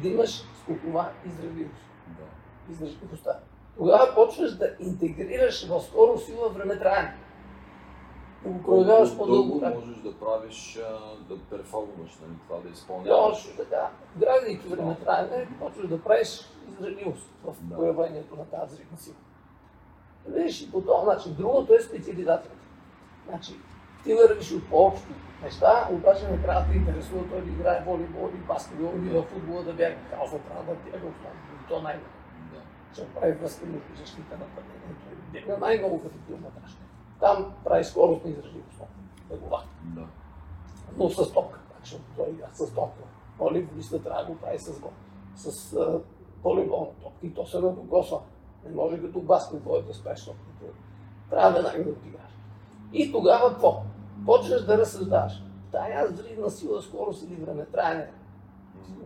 [0.00, 1.82] да имаш скокова издръжливост.
[2.06, 2.72] Да.
[2.72, 3.38] издръжливостта.
[3.76, 7.16] Тогава почваш да интегрираш в скоро сила времетраене.
[8.44, 9.74] Да Колко дълго време.
[9.74, 10.78] можеш да правиш,
[11.28, 13.42] да перформуваш, нали, това да изпълняваш.
[13.44, 13.90] Точно така.
[14.16, 17.76] Градейки времетраене, почваш да правиш издръжливост в Да.
[17.76, 19.16] проявлението на тази взривна сила.
[20.26, 21.34] Видиш и по този начин.
[21.34, 22.56] Другото е специализацията.
[23.28, 23.52] Значи,
[24.04, 28.92] ти вървиш от по-общи неща, обаче накрая те интересува той да играе волейбол или баскетбол
[28.96, 29.96] или в футбола да бяга.
[30.10, 31.40] Калфа трябва да бяга основно.
[31.64, 31.96] И то най
[32.52, 32.60] Да.
[32.94, 35.06] ще прави връзка между защита на падението.
[35.32, 36.70] Бягна най-много като километраж.
[37.20, 38.82] Там прави скорост на изражливост.
[39.28, 39.62] Бегова.
[39.84, 40.06] Да.
[40.96, 43.02] Но с пак, защото той игра с топка.
[43.38, 44.90] Волейболиста трябва да го прави с гол.
[45.36, 45.76] С
[46.42, 47.26] волейболна топка.
[47.26, 48.20] И то се надогосва.
[48.64, 50.72] Не може като баскетбол да спеш топката.
[51.30, 52.30] Трябва веднага да отиграш.
[52.92, 53.82] И тогава какво?
[54.26, 55.42] Почваш да разсъждаваш.
[55.72, 58.10] Тая взривна сила, скорост или времетраене,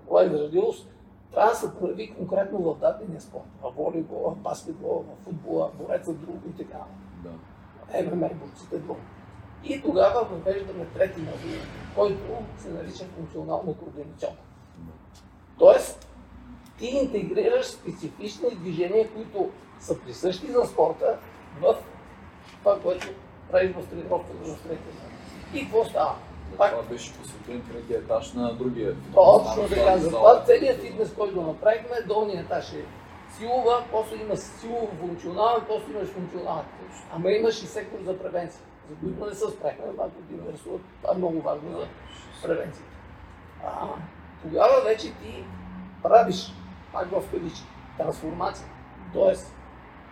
[0.06, 0.88] кога е изразилост,
[1.32, 3.44] трябва да се прояви конкретно в дадения спорт.
[3.62, 6.78] В волейбола, в баскетбола, в футбола, бореца друго и така.
[7.22, 7.30] Да.
[7.92, 8.80] ММА борците.
[9.64, 11.60] И тогава въвеждаме трети модул,
[11.94, 12.20] който
[12.58, 14.36] се нарича функционално координационно.
[15.58, 16.08] Тоест,
[16.78, 21.18] ти интегрираш специфични движения, които са присъщи за спорта
[21.60, 21.76] в
[22.58, 23.08] това, което
[23.50, 25.14] правиш в тренировката третия модул.
[25.54, 26.14] И какво става?
[26.58, 28.96] Пак Това беше посветен третия етаж на другия.
[29.14, 29.98] Точно така.
[29.98, 32.84] Затова целият фитнес, който направихме, долният етаж е
[33.38, 36.64] силова, после има силово функционален, после имаш функционален.
[37.12, 40.80] Ама имаш и сектор за превенция, за които не се спрехме, ако ти интересуват.
[41.02, 41.86] Това е много важно за
[42.42, 42.90] превенцията.
[43.64, 43.88] А,
[44.42, 45.44] тогава вече ти
[46.02, 46.52] правиш,
[46.92, 47.66] пак в кавички,
[47.98, 48.66] трансформация.
[49.12, 49.54] Тоест,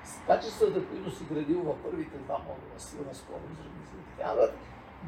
[0.05, 3.61] с качествата, които си градил в първите два модула, сила, скорост,
[3.95, 4.35] и така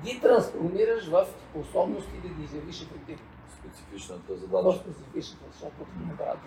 [0.03, 3.34] ги трансформираш в способности да ги изявиш ефективно.
[3.59, 4.79] Специфичната задача.
[4.79, 6.03] специфичната, защото ти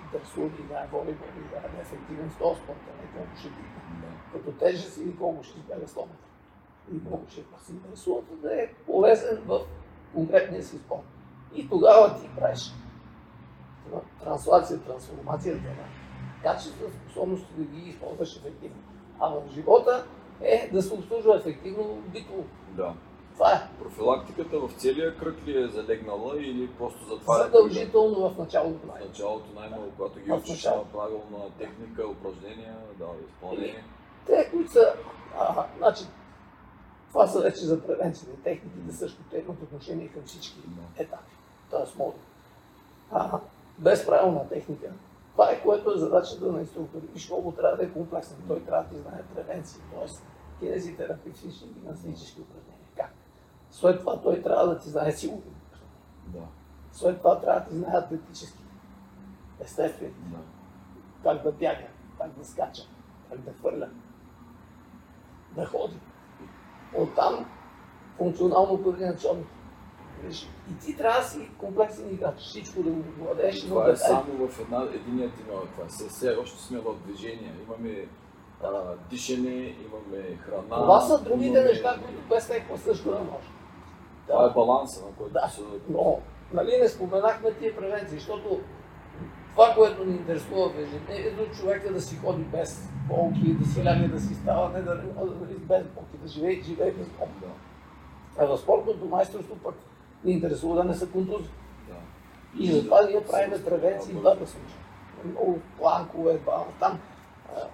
[0.06, 3.38] интересува да играе волейбол, да играе да е ефективен в този спорт, а не колко
[3.40, 3.50] ще.
[3.50, 4.10] Да.
[4.34, 6.28] Като тежест или колко ще избяга 100 метра.
[6.92, 9.60] Или колко ще се интересува да е полезен в
[10.14, 11.06] конкретния си спорт.
[11.56, 12.74] И тогава ти правиш
[14.24, 15.86] транслация, трансформацията на
[16.44, 18.78] качества, способности да ги използваш ефективно.
[19.20, 20.06] А в живота
[20.42, 22.44] е да се обслужва ефективно битово.
[22.76, 22.94] Да.
[23.38, 28.88] Това е Профилактиката в целия кръг ли е залегнала или просто затова задължително в началото.
[28.88, 33.84] В началото най-много, когато ги учиш на правилна техника, упражнения, да, изпълнение.
[34.26, 34.94] Те, които са,
[35.40, 36.04] а, значи,
[37.08, 38.44] това са вече за превенцията.
[38.44, 40.60] Техниките също те имат отношение към всички
[40.98, 41.34] етапи.
[41.98, 42.18] Моди.
[43.12, 43.40] А,
[43.78, 44.88] без правилна техника.
[45.32, 47.04] Това е което е задачата на инструктора.
[47.14, 48.38] Виж колко трябва да е комплексен.
[48.48, 50.08] Той трябва да знае превенция, т.е.
[50.60, 52.67] кинезитерапевтични и гимнастически упражнения.
[53.80, 55.42] След това той трябва да ти знае упражнения.
[56.28, 56.40] Да,
[56.92, 58.64] След това трябва да ти знае атлетически.
[59.60, 60.14] Естествено.
[60.26, 60.38] да.
[61.24, 61.88] Как да бяга,
[62.18, 62.82] как да скача,
[63.30, 63.90] как да хвърля,
[65.56, 66.00] да ходи.
[66.98, 67.46] Оттам
[68.18, 69.46] функционално-координационно.
[70.24, 73.62] Виж, И ти трябва да си комплексен играч, всичко да го владееш.
[73.66, 75.68] Това да е само в една, единият ти номер.
[75.68, 75.88] Това е.
[75.88, 77.54] Все, още сме в движение.
[77.68, 78.08] Имаме
[78.64, 80.68] а, дишане, имаме храна.
[80.82, 83.57] Това са другите имаме- неща, които без техва също не може.
[84.28, 85.62] Това е баланса, на който Да, се...
[85.90, 86.20] но
[86.54, 88.60] нали не споменахме тия превенции, защото
[89.52, 94.08] това, което ни интересува в ежедневието, човека да си ходи без болки, да си ляга,
[94.08, 97.34] да си става, не да нали, без болки, да живее, живее без болки.
[97.42, 97.48] Да,
[98.38, 99.76] А в спортното майсторство пък
[100.24, 101.50] ни интересува да не са контузи.
[101.90, 101.96] да.
[102.60, 104.80] И затова ние правим превенции в двата случая.
[105.26, 107.00] Много планкове, ба- там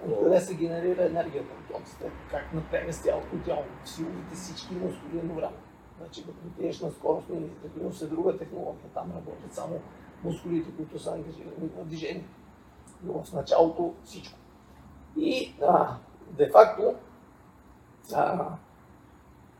[0.08, 5.56] откъде се генерира енергията от тонците, как напряга с цялото тяло, силовите всички мускули едновременно.
[6.04, 9.80] Значи като отидеш на скоростни нестабилност е друга технология, там работят само
[10.24, 12.24] мускулите, които са ангажирани в движение.
[13.02, 14.38] Но в началото всичко.
[15.16, 15.96] И а,
[16.30, 16.94] де-факто
[18.14, 18.48] а,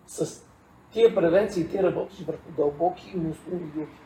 [0.07, 0.44] с
[0.90, 3.98] тия превенции ти работиш върху дълбоки мускулни групи.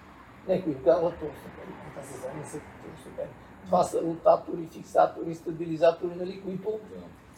[0.48, 3.30] Някои казват толстопени, да се толстопени.
[3.64, 6.80] Това са ротатори, фиксатори, стабилизатори, нали, които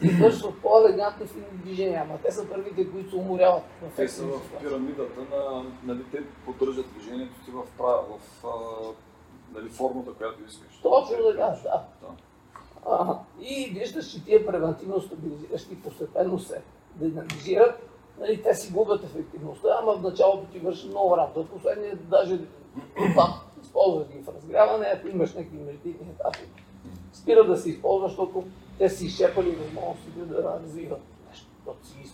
[0.00, 0.06] да.
[0.06, 3.62] извършват по-елегантни фини движения, ама те са първите, които се уморяват.
[3.96, 5.64] Те са в пирамидата на...
[5.84, 8.44] Нали, те поддържат движението си в, пра- в
[9.54, 10.80] нали, формата, която искаш.
[10.82, 11.84] Точно така, да.
[12.00, 12.08] Да.
[12.86, 16.62] А, и виждаш, че тия превентивно стабилизиращи постепенно се
[16.94, 17.86] динамизират.
[18.20, 21.48] Нали, те си губят ефективността, ама в началото ти върши много работа.
[21.48, 22.38] Последния даже
[23.16, 26.38] там използваш ги в разгряване, ако имаш някакви междинни етапи.
[27.12, 28.44] Спира да се използва, защото
[28.80, 32.10] те си изчепали възможностите да развиват нещо, защото си ги.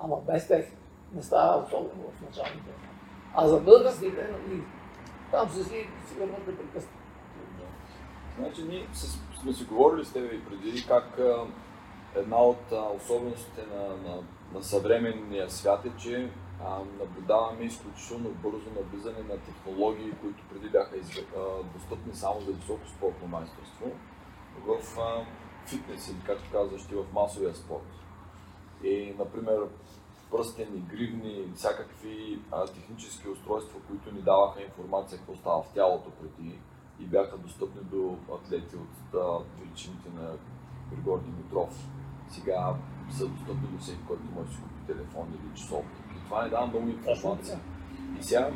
[0.00, 0.64] Ама без тях
[1.14, 2.70] не става особено в началните.
[3.34, 4.62] А за възрастните, нали,
[5.30, 6.96] там се си, си върват непрекъснато.
[8.38, 8.86] Значи ние
[9.40, 11.46] сме си говорили с теб и преди как а,
[12.16, 14.22] една от а, особеностите на, на,
[14.54, 16.30] на съвременния свят е, че
[16.64, 22.52] а, наблюдаваме изключително бързо навлизане на технологии, които преди бяха из, а, достъпни само за
[22.52, 23.90] високо спортно майсторство
[24.66, 25.24] в а,
[25.66, 27.86] фитнес или както казваш ти в масовия спорт.
[28.84, 29.58] И, например,
[30.30, 36.58] пръстени, гривни, всякакви а, технически устройства, които ни даваха информация какво става в тялото преди
[37.00, 40.30] и бяха достъпни до атлети от а, величините на
[40.92, 41.88] Григор Димитров.
[42.28, 42.74] Сега
[43.10, 46.04] са достъпни до всеки, който може да си купи телефон или часовник.
[46.16, 47.60] И това ни дава много информация.
[48.20, 48.50] И сега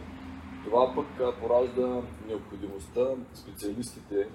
[0.64, 4.29] това пък поражда необходимостта специалистите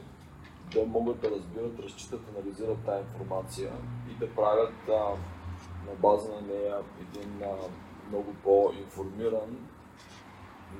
[0.74, 3.72] да могат да разбират, разчитат, анализират тази информация
[4.12, 5.16] и да правят а,
[5.88, 7.56] на база на нея един а,
[8.10, 9.68] много по-информиран,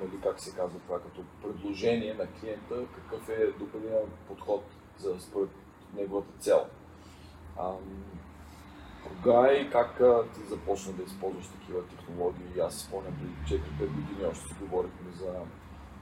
[0.00, 4.64] нали, как се казва това, като предложение на клиента, какъв е добрият подход
[4.98, 5.50] за според
[5.94, 6.66] неговата цел.
[7.58, 8.04] Ам,
[9.08, 12.60] кога и как а, ти започна да използваш такива технологии?
[12.60, 15.32] Аз спомням преди 4-5 години още си говорихме за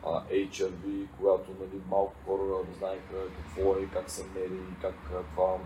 [0.06, 5.22] а, HRV, когато нали, малко хора не знаеха какво е, как се мери как а,
[5.34, 5.58] това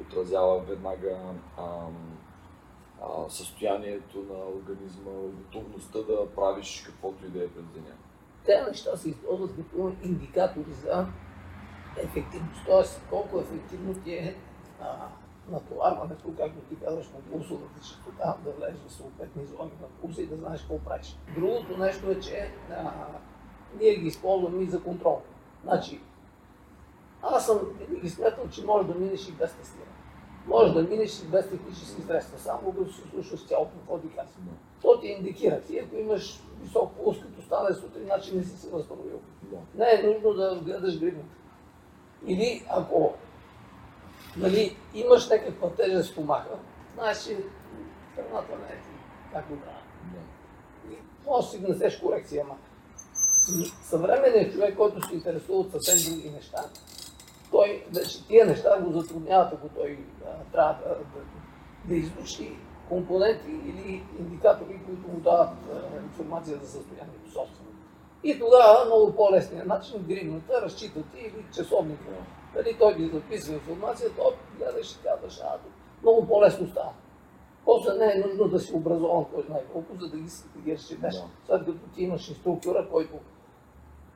[0.00, 1.18] отразява веднага
[1.58, 2.18] ам,
[3.02, 7.94] а, състоянието на организма, готовността да правиш каквото и да е през деня.
[8.46, 11.06] Те неща се използват като индикатори за
[11.96, 12.60] ефективност.
[12.66, 14.36] Тоест, колко ефективно ти е
[14.80, 15.08] а,
[15.50, 20.26] натоварването, както ти казваш, на пулсовата частота, да влезеш в съответни зони на пулса и
[20.26, 21.16] да знаеш какво правиш.
[21.34, 22.92] Другото нещо е, че а,
[23.80, 25.20] ние ги използваме и за контрол.
[25.62, 26.00] Значи,
[27.22, 29.90] аз съм винаги смятал, че може да минеш и без тестиране.
[30.46, 34.32] Може да минеш и без технически средства, само да се слушаш цялото какво ти казва.
[34.82, 35.60] То ти индикира.
[35.60, 39.20] Ти ако имаш висок пулс, като стане сутрин, значи не си се възстановил.
[39.74, 41.34] Не е нужно да гледаш гривната.
[42.26, 43.14] Или ако
[44.36, 46.58] нали, имаш някаква тежест в стомаха,
[46.94, 47.36] знаеш, че
[48.14, 49.00] храната не е ти
[49.32, 49.56] трябва.
[49.56, 50.92] Да.
[50.92, 52.56] И Може да си внесеш корекция, ама
[53.82, 56.64] съвременният човек, който се интересува от съвсем други неща,
[57.50, 61.20] той вече тия неща го затрудняват, ако той а, трябва да, да
[61.84, 62.52] да излучи
[62.88, 67.70] компоненти или индикатори, които му дават е, информация за състоянието собствено.
[68.24, 72.04] И тогава много по-лесният начин, гривната, разчитате или часовника.
[72.54, 75.58] Дали той ви записва информация, то гледаш и казваш, а,
[76.02, 76.92] много по-лесно става.
[77.64, 80.72] После не е нужно да си образован кой знае колко, за да ги, да ги
[80.72, 81.14] разчетеш.
[81.14, 81.24] Да.
[81.46, 83.14] След като ти имаш инструктора, който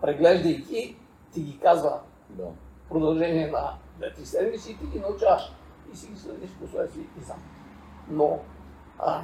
[0.04, 0.96] преглеждайки
[1.32, 2.46] ти ги казва Да.
[2.88, 5.52] продължение на 2-3 седмици и ти ги научаваш
[5.92, 7.42] и си ги следиш по последствие и сам.
[8.10, 8.38] Но
[8.98, 9.22] а,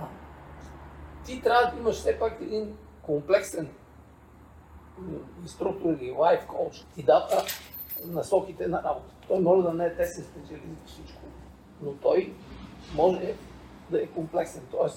[1.24, 3.68] ти трябва да имаш все пак един комплексен
[5.42, 7.28] инструктор или лайф коуч, ти дава
[8.06, 9.14] насоките на работа.
[9.28, 11.20] Той може да не е тесен специалист всичко,
[11.82, 12.34] но той
[12.94, 13.34] може
[13.90, 14.88] да е комплексен, т.е.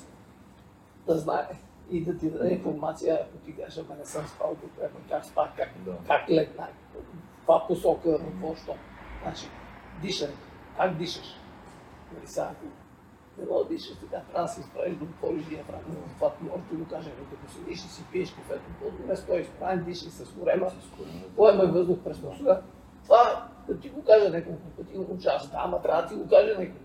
[1.06, 1.48] да знае
[1.90, 5.26] и да ти даде информация, ако ти кажеш, ама не съм спал добре, ама как
[5.26, 5.92] спах, как, Да.
[6.08, 6.68] как легна,
[7.40, 8.76] каква посока, какво, що.
[9.24, 9.46] Значи,
[10.02, 10.34] дишане,
[10.78, 11.26] как дишаш?
[12.14, 12.66] Нали, сега, ако
[13.38, 15.96] не мога да дишаш така, трябва да се изправиш да отвориш диафрагма.
[16.16, 19.84] Това може да го кажем, но като седиш и си пиеш кафето, по-добре стои изправен,
[19.84, 20.72] дишай с корема,
[21.36, 22.62] поемай въздух през носа.
[23.04, 26.50] Това, да ти го кажа няколко пъти, научаваш, да, ама трябва да ти го каже
[26.52, 26.82] някой.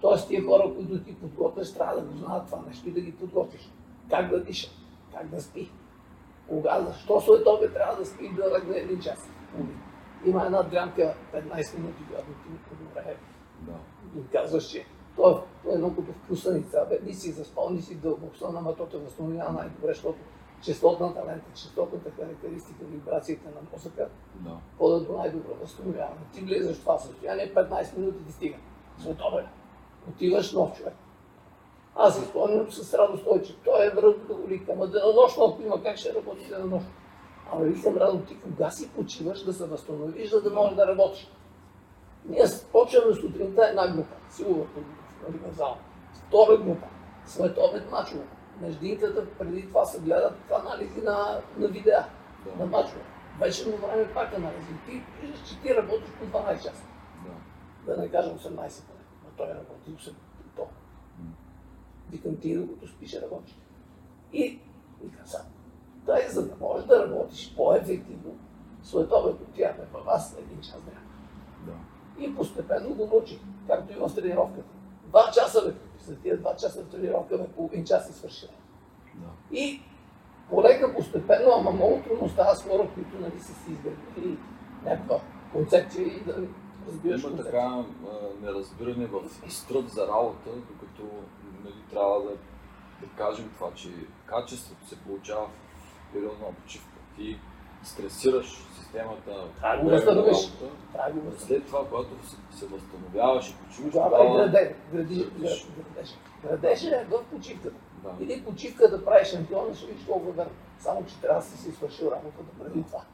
[0.00, 3.16] Тоест тия хора, които ти подготвяш, трябва да го знаят това нещо и да ги
[3.16, 3.70] подготвиш.
[4.10, 4.70] Как да диша,
[5.14, 5.70] как да спи.
[6.48, 9.28] Кога, защо след обед трябва да спи да легне един час.
[10.24, 13.16] Има една дрямка 15 минути, която ти подобре
[13.60, 13.72] Да.
[14.20, 14.86] и казваш, че
[15.16, 16.86] то, то е едно като вкусаница.
[16.88, 20.18] Бе, ни си заспал, ни си дълбоко ама то те възстановява най-добре, защото
[20.62, 24.56] частотната лента, частотната характеристика, вибрациите на мозъка Да.
[24.78, 26.20] ходят до най-добро възстановяване.
[26.32, 28.56] Ти влизаш в това състояние, 15 минути ти стига.
[28.98, 29.46] Световен.
[30.08, 30.94] Отиваш нов човек.
[31.96, 35.96] Аз си спомням с радост той, че той е връхголик, ама денонощно, ако има как
[35.96, 36.90] ще работи денонощно.
[37.52, 41.30] Ама викам, Радо, ти кога си почиваш да се възстановиш, за да можеш да работиш?
[42.24, 44.80] Ние почваме сутринта една група, силовата
[45.30, 45.76] група, зала.
[46.14, 46.86] Втора група,
[47.26, 48.24] световен мачове.
[48.60, 52.04] Междинката преди това се гледат анализи на, на видеа,
[52.58, 53.02] на мачове.
[53.40, 54.74] Вечерно време пак анализи.
[54.86, 56.84] Ти виждаш, че ти работиш по 12 часа.
[57.86, 57.94] Да.
[57.94, 59.00] Да не кажем 18 поне.
[59.24, 60.31] Но той работи 8 то.
[62.12, 63.58] Викам ти, докато спиш, работиш.
[64.32, 64.58] И
[65.02, 65.42] викам сега,
[66.06, 68.36] дай за да можеш да работиш по-ефективно,
[68.82, 71.06] световето тяхме във вас един час време.
[71.66, 71.72] Да.
[72.24, 74.68] И постепенно го научих, както и в тренировката.
[75.06, 78.46] Два часа, бе, за тия два часа в тренировка, бе, половин час и свърши.
[79.14, 79.56] Да.
[79.56, 79.80] И
[80.50, 84.38] полека постепенно, ама много трудно става с хора, които нали, са си изградили
[84.84, 85.20] някаква
[85.52, 86.36] концепция и да
[86.88, 87.52] разбираш Има концепция.
[87.52, 87.84] така
[88.42, 91.02] неразбиране в стръд за работа, докато
[91.64, 92.30] нали, трябва да,
[93.00, 93.88] да кажем това, че
[94.26, 96.88] качеството се получава в период на почивка.
[97.16, 97.38] Ти
[97.82, 98.46] стресираш
[98.78, 104.76] системата Трябва да работа, да след това, когато се, се възстановяваш и почиваш, Тогава граде,
[104.92, 105.66] гради, градиш.
[105.94, 106.18] градеш.
[106.42, 107.76] Градеш е в почивката.
[108.02, 108.24] Да.
[108.24, 110.52] Или почивка да правиш шампиона, ще видиш колко верно.
[110.78, 113.04] Само, че трябва да си свършил работата преди това.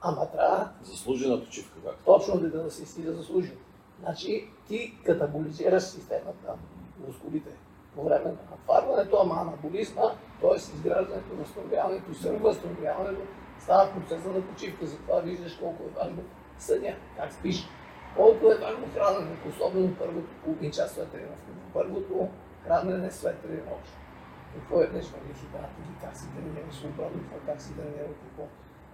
[0.00, 2.04] Ама трябва Заслужена почивка, както.
[2.04, 3.54] точно да, да си да заслужил.
[4.00, 6.54] Значи ти катаболизираш системата на
[7.06, 7.50] мускулите
[7.94, 10.02] по време на натварването, ама анаболизма,
[10.40, 10.56] т.е.
[10.56, 13.22] изграждането, възстановяването и съвъзстановяването,
[13.58, 14.86] става процеса на почивка.
[14.86, 16.22] Затова виждаш колко е важно
[16.58, 17.68] съня, как спиш,
[18.16, 21.52] колко е важно храненето, особено първото половин час след тренировка.
[21.72, 22.28] Първото
[22.66, 23.90] хранене след тренировка.
[24.54, 27.08] Какво е днес въглехидрат или как си тренираш, това
[27.46, 28.44] как си тренираш, какво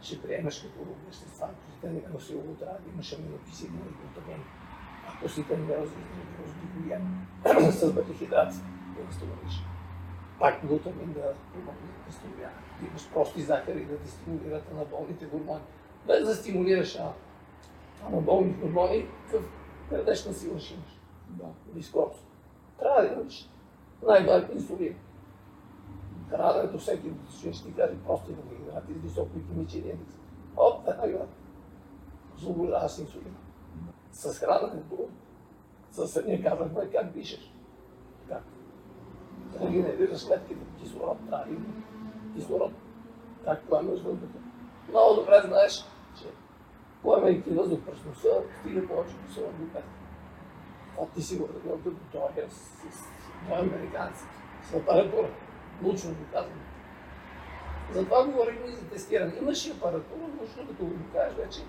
[0.00, 4.44] ще приемаш като вещества, ако си тренирал силово, трябва да имаш аминокиселин и глутамин.
[5.08, 5.94] Ако си тренирал за
[6.60, 7.26] гликоген
[7.72, 8.52] с въглехидрат,
[8.98, 9.64] да възстановиш.
[10.38, 11.34] Пак глутамин да
[12.06, 12.62] възстановяване.
[12.80, 15.60] Да имаш прости захари да ти стимулират анаболните гормони.
[16.06, 16.98] Без да стимулираш
[18.06, 19.50] анаболни гормони, какъв
[19.90, 21.82] градешна сила ще имаш Да.
[21.82, 22.24] скорост.
[22.78, 23.48] Трябва да имаш
[24.06, 24.96] най-важно инсулин.
[26.30, 27.10] Храненето всеки
[27.52, 30.14] ще ти каже прости въглехидрати с високо химичен индекс.
[30.56, 31.26] Оп, веднага
[32.36, 32.92] освобождаваш
[34.12, 35.08] с храненето,
[35.90, 37.52] с ние казахме как дишаш.
[39.60, 41.64] Да генерираш клетките кислород, трябва да има
[42.36, 42.72] кислород.
[43.44, 44.38] Как поемаш въздуха.
[44.88, 45.84] Много добре знаеш,
[46.18, 46.24] че
[47.02, 49.98] поемайки въздух през носа, стига повече кислород до клетките.
[51.02, 52.80] А ти си го разбрал като той е с,
[53.48, 54.16] той е американец,
[54.62, 55.28] с апаратура,
[55.82, 56.60] научно доказано.
[57.92, 59.32] Затова говорим и за тестиране.
[59.40, 61.60] Имаш и апаратура, научно като го докажеш вече,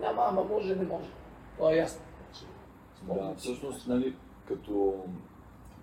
[0.00, 1.10] няма, ама може, не може.
[1.56, 2.02] Това е ясно.
[2.26, 2.44] Значи,
[3.02, 4.16] Да, всъщност, нали,
[4.48, 5.04] като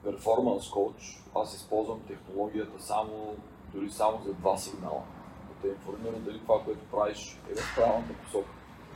[0.08, 3.36] перформанс коуч, аз използвам технологията само,
[3.74, 5.04] дори само за два сигнала.
[5.48, 8.50] Да те информира дали това, което правиш е в правилната посока.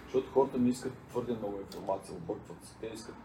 [0.04, 2.76] Защото хората не искат твърде много информация, объркват се.
[2.82, 3.16] Те искат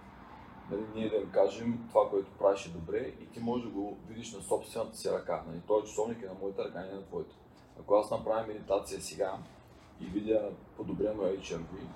[0.71, 3.97] нали, ние да им кажем това, което правиш е добре и ти можеш да го
[4.09, 5.43] видиш на собствената си ръка.
[5.49, 7.35] Нали, той часовник е на моята ръка, не на твоята.
[7.81, 9.39] Ако аз направя медитация сега
[10.01, 11.87] и видя подобрено HRV,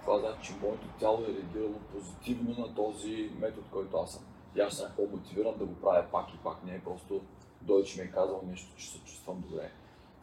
[0.00, 4.24] това значи, че моето тяло е реагирало позитивно на този метод, който аз съм.
[4.56, 7.20] И аз съм по-мотивиран да го правя пак и пак, не е просто
[7.62, 9.70] дойде, че ми е казал нещо, че се чувствам добре.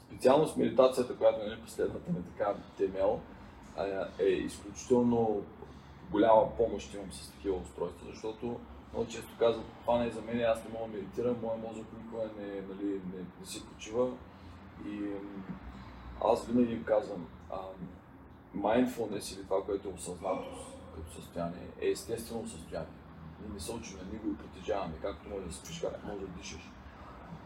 [0.08, 3.20] Специално с медитацията, която е последната ми така темел,
[4.20, 5.44] е изключително
[6.12, 8.60] голяма помощ имам с такива устройства, защото
[8.94, 11.86] много често казват, това не е за мен, аз не мога да медитирам, моят мозък
[11.98, 14.12] никога не, нали, не, не си почива.
[14.88, 15.02] И
[16.26, 17.28] аз винаги им казвам,
[18.56, 22.90] mindfulness или това, което е осъзнатост като състояние, е естествено състояние.
[23.42, 26.72] Ние не се учим, ние го притежаваме, както може да спиш, както може да дишаш.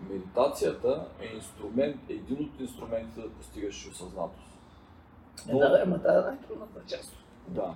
[0.09, 4.51] Медитацията е инструмент, е един от инструментите да постигаш осъзнатост.
[5.47, 5.57] Но...
[5.57, 7.17] Е, да, ама тази е най-трудната част.
[7.47, 7.75] Да.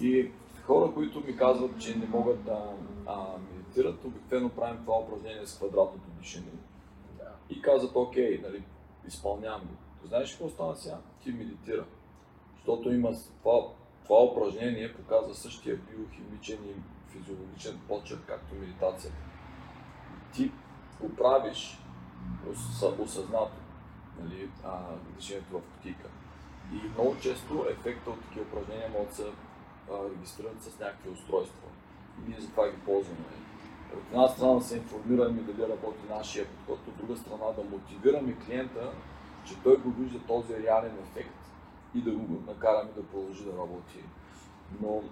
[0.00, 0.30] И
[0.66, 2.74] хора, които ми казват, че не могат да
[3.06, 6.52] а, медитират, обикновено правим това упражнение с квадратното дишане.
[7.18, 7.30] Да.
[7.50, 8.62] И казват, окей, нали,
[9.06, 9.74] изпълнявам го.
[10.08, 10.98] Знаеш какво стана сега?
[11.22, 11.84] Ти медитира.
[12.56, 13.60] Защото има това,
[14.04, 16.74] това упражнение показва същия биохимичен и
[17.12, 19.16] физиологичен почерк, както медитацията.
[20.32, 20.52] Ти
[21.00, 21.78] го правиш
[22.98, 23.50] осъзнато,
[24.20, 24.78] нали, а,
[25.12, 26.08] движението в кутийка.
[26.72, 29.24] И много често ефекта от такива упражнения могат да се
[29.90, 31.68] регистрират с някакви устройства.
[32.18, 33.24] И ние затова ги ползваме.
[33.96, 38.36] От една страна да се информираме дали работи нашия подход, от друга страна да мотивираме
[38.46, 38.92] клиента,
[39.44, 41.34] че той го вижда този реален ефект
[41.94, 44.04] и да го накараме да продължи да работи.
[44.80, 45.02] Но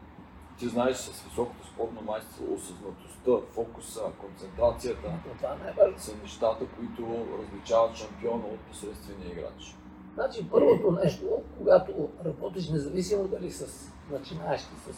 [0.58, 5.56] ти знаеш, с високото спортно майсторство, осъзнатостта, фокуса, концентрацията това
[5.96, 9.76] са нещата, които различават шампиона от посредствения играч.
[10.14, 14.92] Значи първото нещо, когато работиш независимо дали с начинаещи с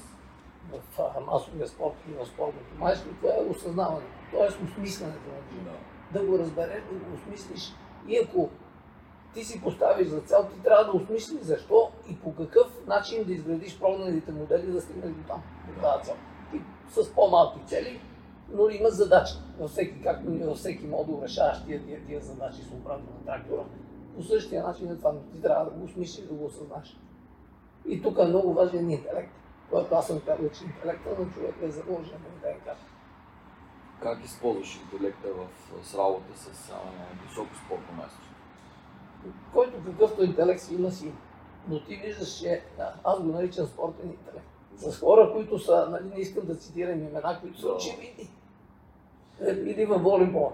[0.72, 4.64] в масовия спорт или в спортното майсторство, това е осъзнаването, т.е.
[4.64, 5.78] осмисленето на живота.
[6.12, 7.72] Да го разбереш, да го осмислиш
[8.08, 8.50] и ако
[9.34, 13.32] ти си поставиш за цел, ти трябва да осмислиш защо и по какъв начин да
[13.32, 16.14] изградиш програмните модели, да стигнеш до там, до тази цел.
[16.50, 18.00] Ти с по-малки цели,
[18.52, 19.34] но има задача.
[19.58, 23.62] Във всеки, както във всеки модул решаваш тия, тия, тия задачи с обратно на трактора,
[24.16, 26.96] по същия начин е това, но ти трябва да го осмислиш, да го осъзнаш.
[27.86, 29.32] И тук е много важен интелект,
[29.70, 32.76] който аз съм казал, че интелекта на човека е заложен в ДНК.
[34.02, 35.46] Как използваш интелекта в,
[35.84, 36.72] с работа с
[37.28, 38.29] високо спортно майсторство?
[39.52, 41.12] Който какъвто интелект си има си.
[41.68, 44.46] Но ти виждаш, че да, аз го наричам спортен интелект.
[44.76, 48.30] С хора, които са, нали, не искам да цитирам имена, които са очевидни.
[49.40, 50.52] Е, или във волейбол.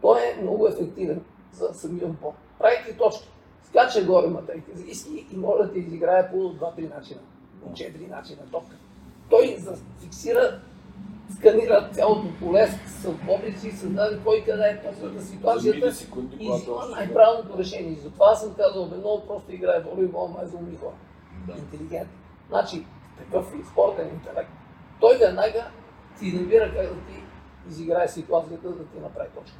[0.00, 2.32] Той е много ефективен за самия отбор.
[2.58, 3.28] Правите точки.
[3.62, 7.20] Скача горе материте иски и може да изиграе по два-три начина,
[7.62, 8.76] по четири начина топка.
[9.30, 9.58] Той
[10.00, 10.60] фиксира,
[11.36, 17.92] сканира цялото поле с отборници, създаде кой къде е точната ситуацията и взима най-правилното решение.
[17.92, 20.94] И затова съм казал, бе, много просто играе волейбол, май за умни хора.
[21.46, 21.52] Да.
[21.58, 22.16] Интелигентни.
[22.48, 22.86] Значи,
[23.18, 24.50] такъв и спортен интелект.
[25.00, 25.70] Той веднага
[26.18, 27.22] ти набира как да ти
[27.68, 29.58] изиграе ситуацията, да ти направи точка.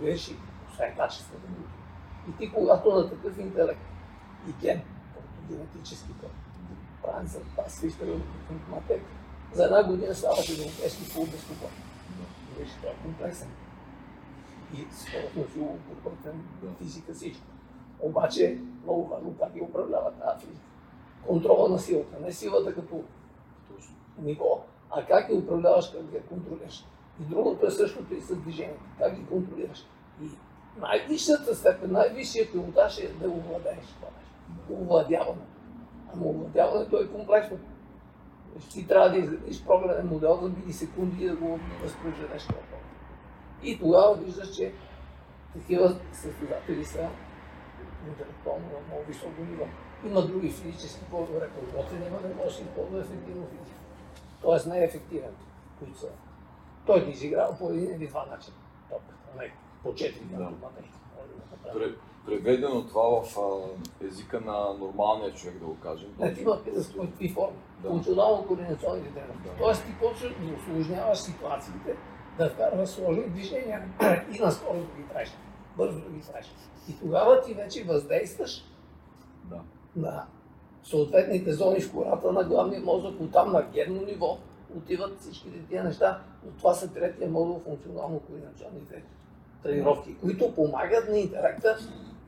[0.00, 0.34] Виж,
[0.70, 1.66] освен качеството му.
[2.28, 3.80] И ти, когато на такъв интелект
[4.48, 4.80] и ген,
[5.14, 6.12] като генетически
[7.02, 8.04] правен за това свища
[8.50, 9.00] математика,
[9.54, 11.72] за една година ставаш европейски футбол безпокоен.
[12.58, 13.48] Виж, това е комплексен.
[14.74, 16.42] И спортно фило, подготвен,
[16.78, 17.46] физика, всичко.
[18.00, 20.66] Обаче, много важно как ги управлява тази физика.
[21.26, 23.02] Контрола на силата, не силата като
[24.18, 26.84] ниво, а как ги управляваш, как ги контролираш.
[27.20, 28.82] И другото е същото и с движението.
[28.98, 29.86] Как ги контролираш.
[30.22, 30.28] И
[30.80, 34.82] най-висшата степен, най-висшия пилотаж е да овладееш това нещо.
[34.82, 35.42] Овладяване.
[36.12, 37.58] Ама овладяването е комплексно.
[38.70, 42.60] Ти трябва да изградиш програмен модел за милисекунди и да го възпроизведеш това
[43.62, 44.72] И тогава виждаш, че
[45.52, 47.08] такива състезатели са
[48.08, 49.64] интелектуално на много високо ниво.
[50.06, 53.80] Има други физически по-добре подготвени, но не може да използва ефективно физика.
[54.42, 55.30] Тоест не е ефективен,
[55.78, 56.08] които са.
[56.86, 58.56] Той ти изиграва по един или два начина.
[58.90, 59.52] Топката, не
[59.82, 60.50] по 4 да.
[62.26, 66.08] Преведено това в а, езика на нормалния човек, да го кажем.
[66.18, 67.56] Не, ти има с какви форми.
[67.82, 67.88] Да.
[67.88, 69.42] Функционално координационни дейности.
[69.44, 69.62] Да.
[69.62, 71.96] Тоест ти почваш да осложняваш ситуациите,
[72.38, 73.88] да вкарваш сложни движения
[74.34, 75.28] и на скорост да ги правиш.
[75.76, 76.46] Бързо да ги правиш.
[76.88, 78.64] И тогава ти вече въздействаш
[79.44, 79.60] да.
[79.96, 80.26] на
[80.82, 84.38] съответните зони в кората на главния мозък, оттам на генно ниво
[84.76, 89.14] отиват всичките тия неща, но това са третия модул функционално координационни дейности
[89.64, 91.76] тренировки, които помагат на интелекта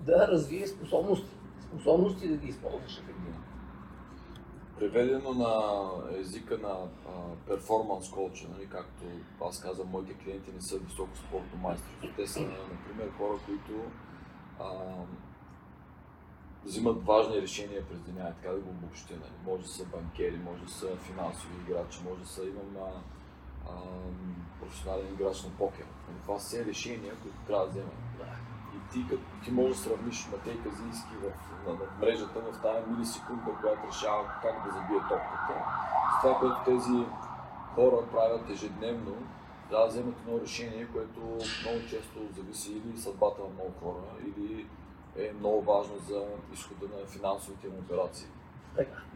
[0.00, 1.30] да развие способности.
[1.60, 3.42] Способности да ги използваш ефективно.
[4.78, 5.88] Преведено на
[6.18, 6.76] езика на
[7.46, 9.04] перформанс коуча, нали, както
[9.40, 12.12] аз казвам, моите клиенти не са високо спортно майстори.
[12.16, 13.72] Те са, например, хора, които
[14.60, 14.70] а,
[16.64, 19.14] взимат важни решения през деня, така да го обобщя.
[19.14, 19.32] Нали.
[19.44, 23.00] Може да са банкери, може да са финансови играчи, може да са имам а,
[23.70, 23.72] а,
[24.60, 25.86] професионален играч на покер.
[26.08, 26.18] Нали.
[26.22, 27.94] Това са решения, които трябва да вземат.
[28.76, 31.26] И ти, като, ти можеш да сравниш Матей Казински в,
[31.66, 35.54] на, на мрежата в тази милисекунда, която решава как да забие топката.
[36.18, 37.04] С това, което тези
[37.74, 39.14] хора правят ежедневно,
[39.68, 44.66] трябва да вземат едно решение, което много често зависи или съдбата на много хора, или
[45.16, 48.26] е много важно за изхода на финансовите им операции.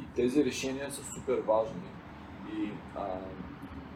[0.01, 1.91] И тези решения са супер важни
[2.53, 3.07] и а,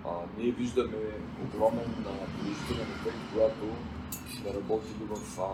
[0.05, 0.99] а, ние виждаме
[1.45, 2.05] огромен
[2.41, 3.67] положителен ефект, когато
[4.45, 5.49] сме работили в, а,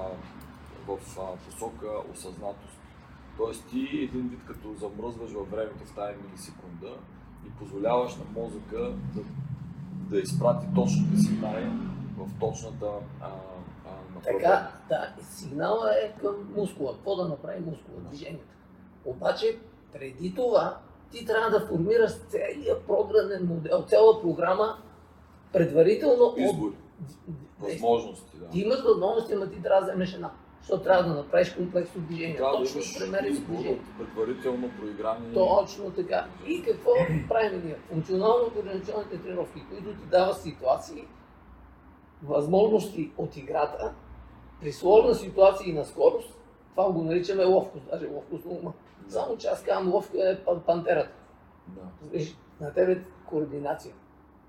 [0.93, 2.79] в а, посока осъзнатост.
[3.37, 6.97] Тоест ти един вид като замръзваш във времето в тази милисекунда
[7.47, 9.23] и позволяваш на мозъка да,
[10.11, 11.71] да изпрати точните сигнали
[12.19, 12.87] в точната
[13.21, 13.27] а,
[13.87, 16.95] а, Така, да, сигнала е към мускула.
[16.95, 18.01] Какво да направи мускула?
[18.01, 18.55] Движението.
[19.05, 19.59] Обаче,
[19.93, 20.79] преди това,
[21.11, 24.79] ти трябва да формираш целият програмен модел, цяла програма
[25.53, 26.75] предварително Избори.
[27.61, 28.49] Възможности, да.
[28.49, 30.31] Ти имаш възможности, но ти трябва да вземеш една.
[30.61, 32.37] Защото трябва да направиш комплексно движение.
[32.37, 33.07] Трябва да Точно с избор
[33.47, 33.81] движение.
[33.99, 35.35] предварително проиграни.
[35.35, 36.27] Точно така.
[36.47, 36.91] И какво
[37.29, 37.77] правим ние?
[37.89, 41.05] Функционално-координационните тренировки, които ти дават ситуации,
[42.23, 43.93] възможности от играта,
[44.61, 46.39] при сложна ситуация и на скорост,
[46.71, 48.73] това го наричаме ловкост, даже ловкост на ума.
[49.09, 51.13] Само че аз казвам ловка е пан- пантерата.
[51.69, 51.81] Да.
[52.11, 53.95] Виж, на тебе координация.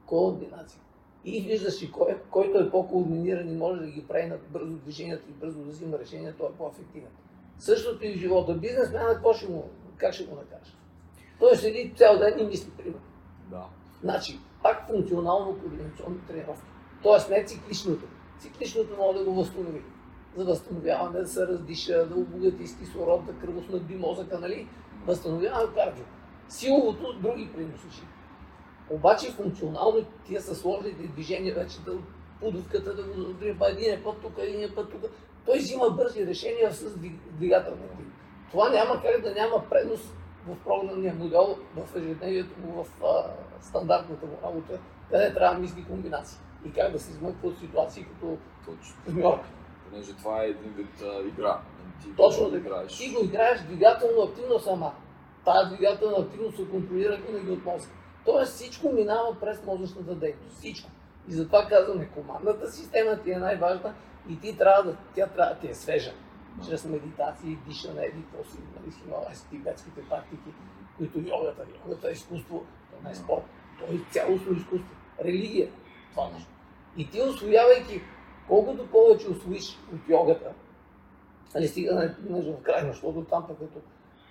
[0.05, 0.81] Координация.
[1.25, 5.29] И виждаш, че кой, който е по-координиран и може да ги прави на бързо движението
[5.29, 7.09] и бързо да взима решения, той е по-ефективен.
[7.59, 8.53] Същото и в живота.
[8.53, 10.77] Бизнесмена, какво ще му, как ще го накажеш?
[11.39, 13.01] Той седи цял ден и мисли, примерно.
[13.49, 13.65] да.
[14.01, 16.67] Значи, пак функционално координационни тренировки.
[17.03, 18.05] Тоест не цикличното.
[18.39, 19.81] Цикличното може да го възстанови.
[20.37, 24.67] За възстановяване, да се раздиша, да обогати с кислород, да кръвоснабди мозъка, нали?
[25.05, 26.03] Възстановяване кардио.
[26.49, 28.03] Силовото други приноси.
[28.91, 31.97] Обаче функционално тия са сложните движения вече да
[32.39, 35.11] пудовката да го задри па един е път тук, един е път тук.
[35.45, 38.17] Той взима бързи решения с двиг- двигателна активност.
[38.51, 40.13] Това няма как да няма предност
[40.47, 43.23] в програмния модел, в ежедневието му, в а,
[43.61, 44.79] стандартната му работа,
[45.11, 48.37] къде трябва да мисли комбинации и как да се измъква от ситуации като
[49.07, 49.49] змиорка.
[49.89, 51.59] Понеже това е един вид а, игра.
[52.01, 52.97] Ти Точно да играеш.
[52.97, 54.93] Ти го играеш двигателно активно сама.
[55.45, 58.00] Тая двигателна активност се контролира винаги от мозъка.
[58.25, 60.57] Тоест всичко минава през мозъчната дейност.
[60.57, 60.89] Всичко.
[61.29, 63.93] И затова казваме, командната система ти е най-важна
[64.29, 66.13] и ти трябва да, тя трябва да ти е свежа.
[66.67, 70.53] Чрез медитации, дишане, еди, какво си, нали, хималайски, тибетските практики,
[70.97, 73.43] които йогата, йогата е изкуство, то не е спорт,
[73.79, 75.69] то е цялостно изкуство, религия,
[76.11, 76.49] това нещо.
[76.97, 78.01] И ти освоявайки,
[78.47, 80.53] колкото повече освоиш от йогата,
[81.55, 83.81] нали, стига да не минеш в крайност, защото там пък като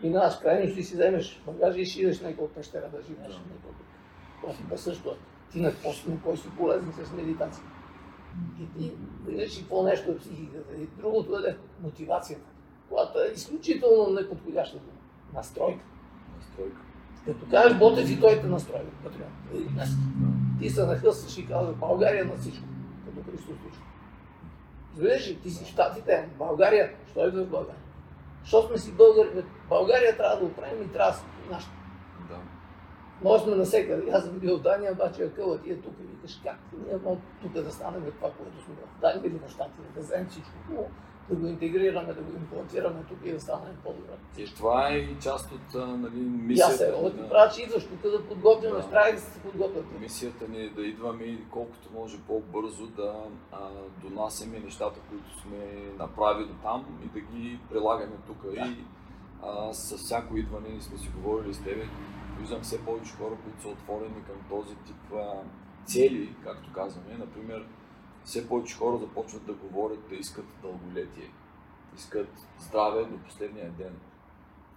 [0.03, 3.35] минаваш крайност и си вземеш багажа и си идеш някаква пещера да живееш.
[3.35, 4.69] Да.
[4.71, 5.17] Бе също.
[5.53, 5.73] Ти на
[6.09, 7.65] на кой си полезен с медитация.
[8.61, 8.93] И ти
[9.27, 10.75] виждаш и какво нещо е психиката.
[10.75, 12.51] И другото е мотивацията,
[12.89, 14.93] която е изключително неподходяща дума.
[15.35, 15.85] Настройка.
[16.39, 16.81] Настройка.
[17.25, 18.91] Като кажеш Ботев и той те настройва.
[19.05, 19.29] Патриот.
[19.55, 19.89] И днес.
[20.61, 22.65] Ти се нахъсваш и казваш България на всичко.
[23.07, 23.87] Като Христос всичко.
[24.93, 27.83] Разбираш ли, ти си в Штатите, България, що идва в България?
[28.45, 29.31] Що сме си българи?
[29.35, 29.43] бе?
[29.69, 31.73] България трябва да оправим и трябва да нашата.
[32.29, 32.39] Да.
[33.23, 34.11] Може сме навсекъде.
[34.13, 37.23] Аз съм бил в Дания, обаче акъла ти е тук и викаш как ние можем
[37.43, 40.51] тук да станем това, което сме в Дания или в Штатите, да вземем всичко
[41.31, 44.13] да го интегрираме, да го имплантираме тук и да станем по-добре.
[44.39, 46.19] И това е и част от нали,
[46.55, 47.11] И аз се мисията.
[47.23, 48.83] да правя, че идваш тук да подготвяме, Да.
[48.83, 49.85] справи да се подготвят.
[50.01, 53.15] Мисията ни е да идваме и колкото може по-бързо да
[53.53, 53.59] а,
[54.03, 58.43] донасяме нещата, които сме направили там и да ги прилагаме тук.
[58.55, 58.61] Да.
[58.67, 58.77] И
[59.43, 61.89] а, с всяко идване, сме си говорили с тебе,
[62.41, 65.33] виждам все повече хора, които са отворени към този тип а,
[65.85, 67.19] цели, както казваме.
[67.19, 67.67] Например,
[68.25, 71.31] все повече хора започват да говорят да искат дълголетие,
[71.97, 73.97] искат здраве до последния ден.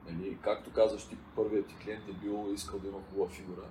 [0.10, 3.62] Нали, както казваш, ти първият ти клиент е бил искал да има хубава фигура.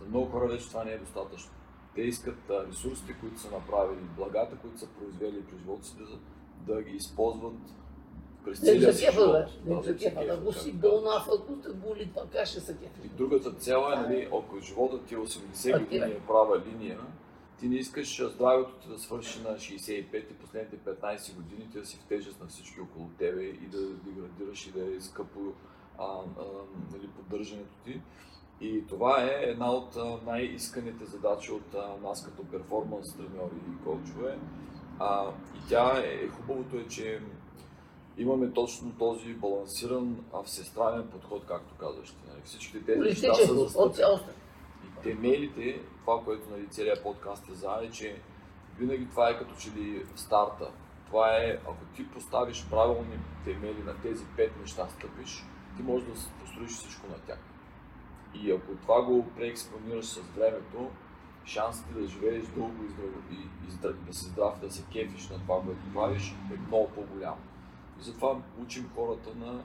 [0.00, 1.50] За много хора вече това не е достатъчно.
[1.94, 6.82] Те искат ресурсите, които са направили, благата, които са произвели при живота си, да, да
[6.82, 7.54] ги използват
[8.44, 9.76] през целия си кефа, живот.
[9.76, 10.20] Да, се кефа.
[10.20, 11.22] Да кефа, го си казваш.
[11.26, 13.00] ако те боли, това как ще се кефи?
[13.04, 16.98] И другата цел е, нали, ако живота ти е 80 А, години е права линия,
[17.62, 21.78] ти не искаш а, здравето ти да свърши на 65 и последните 15 години ти
[21.78, 25.40] да си в тежест на всички около тебе и да деградираш и да е скъпо
[25.98, 26.44] а, а,
[26.92, 28.00] нали, поддържането ти.
[28.60, 29.96] И това е една от
[30.26, 34.38] най-исканите задачи от а, нас като перформанс треньори и коучове.
[34.98, 37.20] А, и тя е, хубавото е, че
[38.18, 42.14] имаме точно този балансиран, всестранен подход, както казваш.
[42.28, 42.40] Нали?
[42.44, 44.20] Всичките тези неща са за
[44.84, 48.20] И темелите, това, което нали, целият подкаст е за, е, че
[48.78, 50.70] винаги това е като че ли старта.
[51.06, 55.44] Това е, ако ти поставиш правилни темели на тези пет неща, стъпиш,
[55.76, 57.38] ти можеш да построиш всичко на тях.
[58.34, 60.90] И ако това го преекспонираш с времето,
[61.44, 65.28] шансите да живееш дълго и, здраво, и, и, и да си здрав, да се кефиш
[65.28, 67.38] на това, което правиш, е много по-голям.
[68.00, 69.64] И затова учим хората на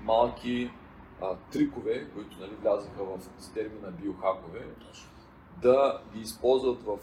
[0.00, 0.70] малки
[1.22, 4.66] а, трикове, които нали, влязаха в термина биохакове,
[5.62, 6.98] да ги използват в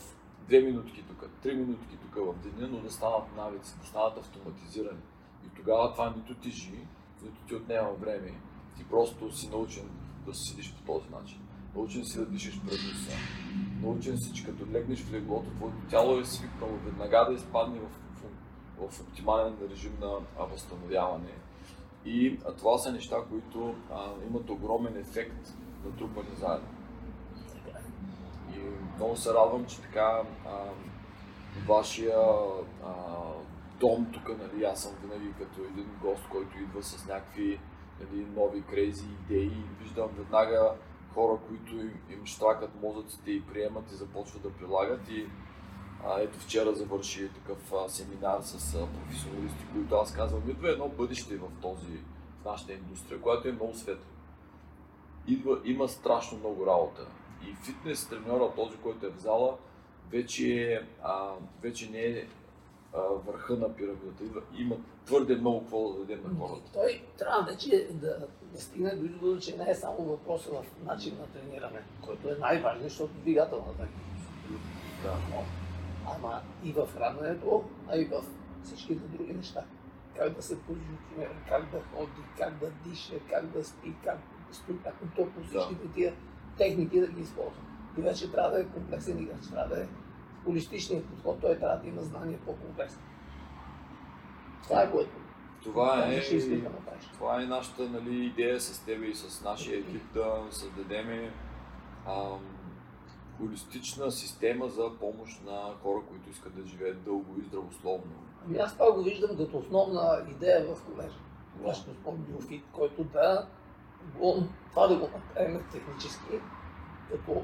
[0.48, 5.02] две минутки тук, три минутки тук в деня, но да станат навици, да станат автоматизирани.
[5.46, 6.88] И тогава това нито ти жи,
[7.24, 8.34] нито ти отнема време.
[8.78, 9.90] Ти просто си научен
[10.26, 11.40] да седиш по този начин.
[11.76, 13.18] Научен си да дишаш през носа.
[13.82, 17.90] Научен си, че като легнеш в леглото, твоето тяло е свикнало веднага да изпадне в,
[18.82, 21.34] в, в оптимален режим на възстановяване.
[22.06, 25.54] И а, това са неща, които а, имат огромен ефект
[25.86, 26.68] на трупане заедно.
[28.96, 30.60] Много се радвам, че така а,
[31.68, 32.20] вашия
[32.86, 32.94] а,
[33.80, 37.60] дом тук, нали, аз съм винаги като един гост, който идва с някакви
[38.00, 40.72] нали, нови крейзи идеи виждам веднага
[41.14, 45.10] хора, които им, им штракат мозъците и приемат и започват да прилагат.
[45.10, 45.26] И
[46.06, 50.88] а, ето вчера завърши такъв а, семинар с а, професионалисти, които аз казвам, идва едно
[50.88, 51.98] бъдеще в този,
[52.42, 54.06] в нашата индустрия, която е много светла.
[55.28, 57.08] Идва, има страшно много работа.
[57.48, 59.58] И фитнес треньора, този, който е в зала,
[60.12, 61.32] вече, а,
[61.62, 62.26] вече не е
[63.26, 64.24] върха на пирамидата.
[64.58, 64.76] Има
[65.06, 66.72] твърде много какво да дадем на хората.
[66.74, 71.18] Той трябва вече да, да стигне до извода, че не е само въпроса в начин
[71.20, 73.88] на трениране, който е най-важен, защото двигателната
[75.04, 75.14] да.
[76.16, 78.24] Ама и в храненето, а и в
[78.64, 79.64] всичките други неща.
[80.18, 84.18] Как да се позиционира, как да ходи, как да диша, как да спи, как
[84.50, 85.94] да стои, как точно всичките да.
[85.94, 86.14] тия
[86.58, 87.62] техники да ги използва.
[87.98, 89.88] И вече трябва да е комплексен играч, трябва да е
[90.44, 93.02] холистичния подход, той трябва да има знания по-комплексно.
[94.64, 95.12] Това е което.
[95.64, 96.70] Това е, да
[97.14, 101.32] това е нашата нали, идея с теб и с нашия екип да създадем
[103.38, 108.14] холистична система за помощ на хора, които искат да живеят дълго и здравословно.
[108.46, 111.18] Ами аз това го виждам като основна идея в колежа.
[111.62, 113.48] Нашето спорт биофит, който да
[114.16, 116.40] го, това да го направим технически,
[117.12, 117.42] като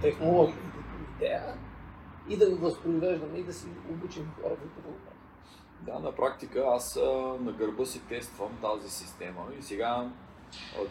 [0.00, 1.54] технология и като идея,
[2.28, 4.94] и да го възпроизвеждаме и да си обучим хора, които го.
[5.80, 6.98] Да, на практика аз
[7.40, 10.10] на гърба си тествам тази система и сега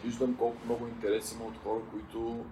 [0.04, 2.44] виждам колко много интерес има от хора, които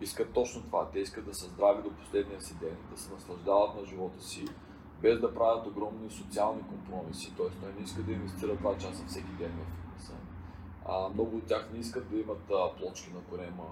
[0.00, 0.90] искат точно това.
[0.90, 4.44] Те искат да са здрави до последния си ден, да се наслаждават на живота си,
[5.02, 7.36] без да правят огромни социални компромиси.
[7.36, 7.46] Т.е.
[7.46, 9.87] той не иска да инвестира 2 часа всеки ден в.
[10.88, 13.64] А, много от тях не искат да имат а, плочки на корема,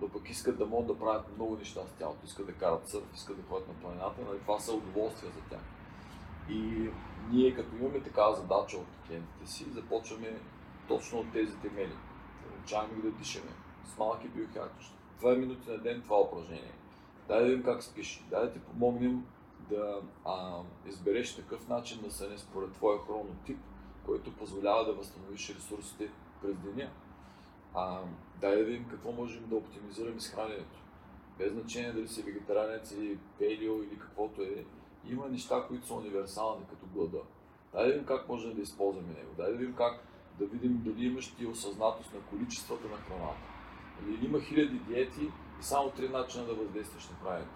[0.00, 2.26] но пък искат да могат да правят много неща с тялото.
[2.26, 4.38] Искат да карат сърф, искат да ходят на планината, нали?
[4.38, 5.60] това са удоволствия за тях.
[6.48, 6.90] И
[7.30, 10.40] ние като имаме такава задача от клиентите си, започваме
[10.88, 11.96] точно от тези темели.
[12.56, 13.50] Научаваме да дишаме
[13.84, 14.94] с малки биохакчета.
[15.22, 16.72] 2 минути на ден това упражнение.
[17.28, 18.24] Дай да видим как спиш.
[18.30, 19.26] Дай да ти помогнем
[19.70, 23.58] да а, избереш такъв начин да се не според твоя хронотип,
[24.06, 26.10] който позволява да възстановиш ресурсите
[26.42, 26.90] през деня.
[27.74, 28.00] А,
[28.40, 30.78] дай да видим какво можем да оптимизираме с храненето.
[31.38, 34.64] Без значение дали си вегетаранец или пелио или каквото е,
[35.08, 37.18] има неща, които са универсални, като глада.
[37.72, 39.30] Дай да видим как можем да използваме него.
[39.36, 40.04] Дай да видим как
[40.38, 43.38] да видим дали имаш ти осъзнатост на количествата на храната.
[44.08, 45.24] Или има хиляди диети
[45.60, 47.50] и само три начина да въздействаш на правенето.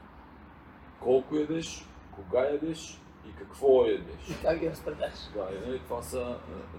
[1.01, 4.31] Колко ядеш, кога ядеш и какво ядеш.
[4.31, 5.15] И как ги разпределяш.
[5.35, 6.39] Да, и, нали, това са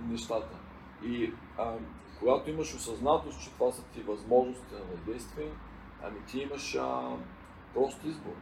[0.09, 0.62] нещата.
[1.05, 1.75] И а,
[2.19, 5.51] когато имаш осъзнатост, че това са ти възможности на въздействие,
[6.03, 7.17] ами ти имаш а,
[7.73, 8.35] прост избор.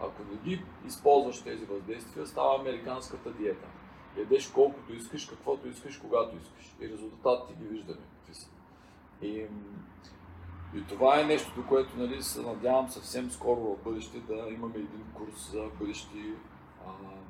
[0.00, 3.66] Ако не ги използваш тези въздействия, става американската диета.
[4.18, 6.76] Ядеш колкото искаш, каквото искаш, когато искаш.
[6.80, 8.00] И резултатите ги виждаме
[8.32, 8.48] са.
[9.22, 9.46] И,
[10.74, 14.74] и това е нещо, до което нали, се надявам съвсем скоро в бъдеще да имаме
[14.74, 16.34] един курс за бъдещи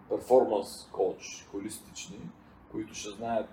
[0.09, 2.18] перформанс коуч, холистични,
[2.72, 3.49] които ще знаят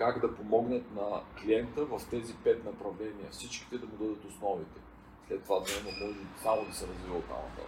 [0.00, 3.30] как да помогнат на клиента в тези пет направления.
[3.30, 4.80] Всичките да му дадат основите.
[5.28, 7.64] След това да има може само да се развива от там.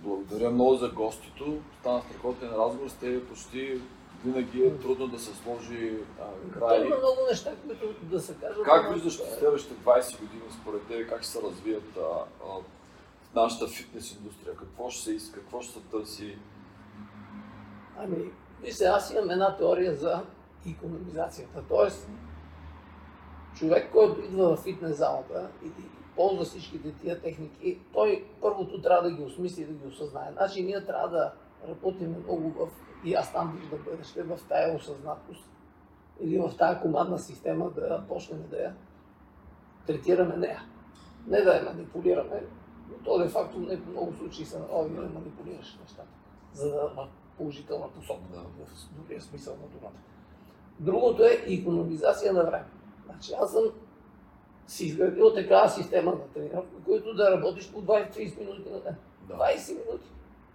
[0.00, 1.58] Благодаря много за гостито.
[1.80, 2.88] Стана страхотен разговор.
[2.88, 3.80] Сте почти
[4.24, 6.86] винаги е трудно да се сложи а, край.
[6.86, 8.64] Има много неща, които да се кажат.
[8.64, 12.58] Как виждаш в следващите 20 години според тебе как ще се развият а, а,
[13.34, 14.56] нашата фитнес индустрия?
[14.56, 16.38] Какво ще се иска, какво ще се търси?
[17.98, 18.30] Ами,
[18.62, 20.22] вижте, аз имам една теория за
[20.66, 21.62] икономизацията.
[21.68, 22.08] Тоест,
[23.54, 25.70] човек, който идва в фитнес залата и
[26.16, 30.32] ползва всичките тия техники, той първото трябва да ги осмисли и да ги осъзнае.
[30.32, 31.32] Значи ние трябва да
[31.68, 32.68] работим много в,
[33.04, 35.50] и аз там виждам бъдеще, в тая осъзнатост
[36.20, 38.74] или в тая командна система да почнем да я
[39.86, 40.62] третираме нея.
[41.26, 42.42] Не да я манипулираме,
[42.90, 46.08] но то де факто не в много случаи се налага да манипулираш нещата,
[46.52, 48.40] за да в положителна посока, Да.
[48.66, 50.00] в добрия смисъл на думата.
[50.78, 52.64] Другото е икономизация на време.
[53.04, 53.64] Значи аз съм
[54.66, 58.96] си изградил такава система на тренировка, които да работиш по 20-30 минути на ден.
[59.28, 59.34] Да.
[59.34, 60.06] 20 минути,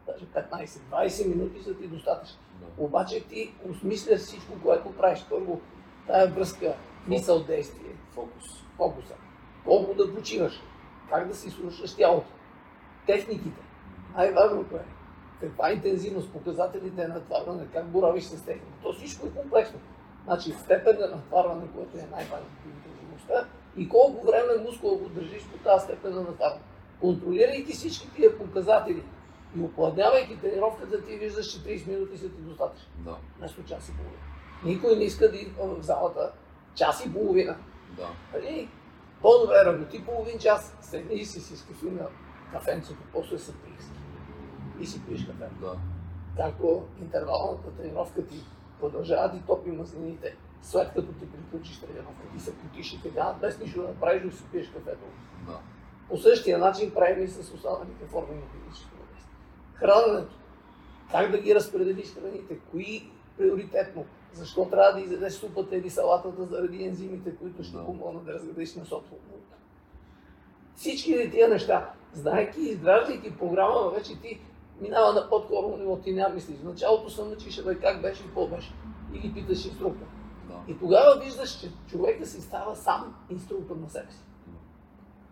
[0.06, 2.38] даже 15, 20 минути са ти достатъчни.
[2.78, 5.26] Обаче ти осмисляш всичко, което правиш.
[5.30, 5.62] Първо,
[6.08, 6.76] тая връзка,
[7.08, 8.46] мисъл, действие, Фокус.
[8.78, 9.14] фокуса.
[9.66, 10.62] Колко да почиваш,
[11.10, 12.32] как да си слушаш тялото,
[13.06, 13.62] техниките.
[14.16, 14.86] Най-важното е
[15.40, 18.78] каква интензивност, показателите на натварване, как боравиш с техника.
[18.84, 19.80] То всичко е комплексно.
[20.30, 25.58] Значи степен на натварване, което е най-важното интензивността и колко време мускула го държиш по
[25.58, 26.62] тази степен на натварване.
[27.02, 29.04] Контролирайки всички тия показатели
[29.58, 32.90] и опладнявайки тренировката, ти виждаш, че 30 минути са ти достатъчни.
[32.98, 33.18] Да.
[33.38, 34.24] Вместо час и половина.
[34.64, 36.32] Никой не иска да идва в залата
[36.76, 37.56] час и половина.
[37.98, 38.10] Да.
[38.34, 38.70] Нали?
[39.22, 42.08] По-добре работи половин час, седни и си си скафи на
[42.52, 44.00] кафенцето, после се прииски.
[44.80, 45.50] И си пиеш кафе.
[45.62, 45.76] Да.
[46.38, 48.44] Както интервалната тренировка ти
[48.80, 53.60] продължава ти топи мазнините, след като ти приключиш тренировка, ти се потиш и така, без
[53.60, 55.06] нищо да направиш, да си пиеш кафето.
[55.48, 55.60] Да.
[56.10, 59.36] По същия начин правим и с останалите форми на физическо въздействие.
[59.74, 60.34] Храненето.
[61.12, 62.60] Как да ги разпределиш храните?
[62.72, 64.06] Кои приоритетно?
[64.34, 69.12] Защо трябва да изядеш супата или салатата заради ензимите, които ще помогнат да разградиш месото?
[70.76, 74.42] Всички тия неща, знаеки, изграждайки програма, вече ти
[74.82, 76.58] минава на по-скоро ниво, ти няма мислиш.
[76.58, 78.74] В началото се научиш, бе, как беше и какво беше.
[79.14, 80.06] И ги питаш инструктор.
[80.48, 80.74] Да.
[80.74, 84.24] И тогава виждаш, че човека си става сам инструктор на себе си.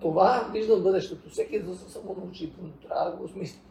[0.02, 1.30] Това виждам бъдещето.
[1.30, 3.62] Всеки да се самонаучи, но трябва да го осмисли.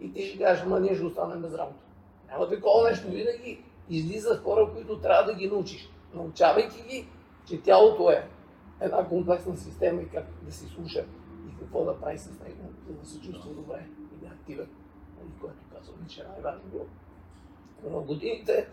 [0.00, 1.84] И ти ще кажеш, ма ние ще останем без работа.
[2.30, 3.10] Няма такова нещо.
[3.10, 5.90] Винаги излизат хора, които трябва да ги научиш.
[6.14, 7.08] Научавайки ги,
[7.46, 8.28] че тялото е
[8.80, 11.04] една комплексна система и как да си слуша
[11.48, 14.68] и какво да прави с него, за да се чувства добре и да е активен.
[15.20, 16.86] Нали, което казвам, че най-важното.
[17.84, 18.68] В годините,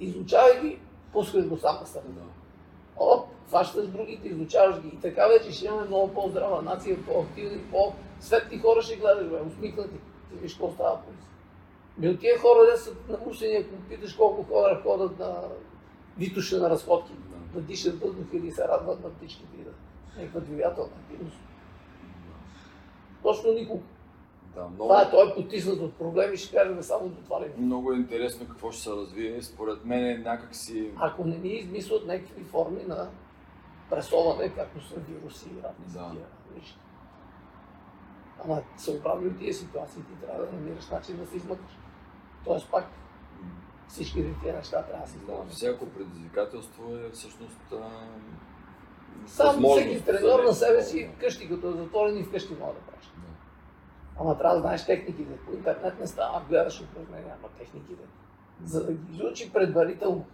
[0.00, 0.78] изучавай ги,
[1.12, 2.06] пускаш го сам на страна.
[2.08, 2.22] Да.
[2.96, 4.88] Оп, фащаш другите, изучаваш ги.
[4.88, 9.96] И така вече ще имаме много по-здрава нация, по-активни, по-светли хора ще гледаш, бе, усмихнати.
[10.30, 11.08] Ти виж какво става по.
[11.98, 15.42] Ми от тия хора, де са намусени, ако питаш колко хора ходят на
[16.18, 17.60] витуша на разходки, Да.
[17.60, 19.70] да дишат въздух или се радват на птичките и да
[20.18, 21.36] някаква двигателна активност.
[23.22, 23.82] Точно никога.
[24.54, 27.54] Да, много, Това е, той е потиснат от проблеми, ще кажем само до това ниво.
[27.58, 29.42] много е интересно какво ще се развие.
[29.42, 30.90] Според мен е някакси...
[30.96, 33.08] Ако не ни измислят някакви форми на
[33.90, 36.10] пресоване, както са вируси и равни Да.
[36.10, 36.26] тия
[36.56, 36.78] неща.
[38.44, 41.78] Ама съобразно и тия ситуации ти трябва да намираш начин да се измъкнеш.
[42.44, 42.84] Тоест пак
[43.88, 45.52] всички тия неща трябва да се Да, измъкнеш.
[45.52, 47.90] всяко предизвикателство е всъщност а,
[49.26, 53.11] Сам всеки треньор на себе си вкъщи, като е затворен и вкъщи може да правиш.
[54.18, 55.36] Ама трябва да знаеш техниките.
[55.46, 58.02] По интернет не става, гледаш упражнения, ама техниките.
[58.64, 60.24] За да ги изучи предварително,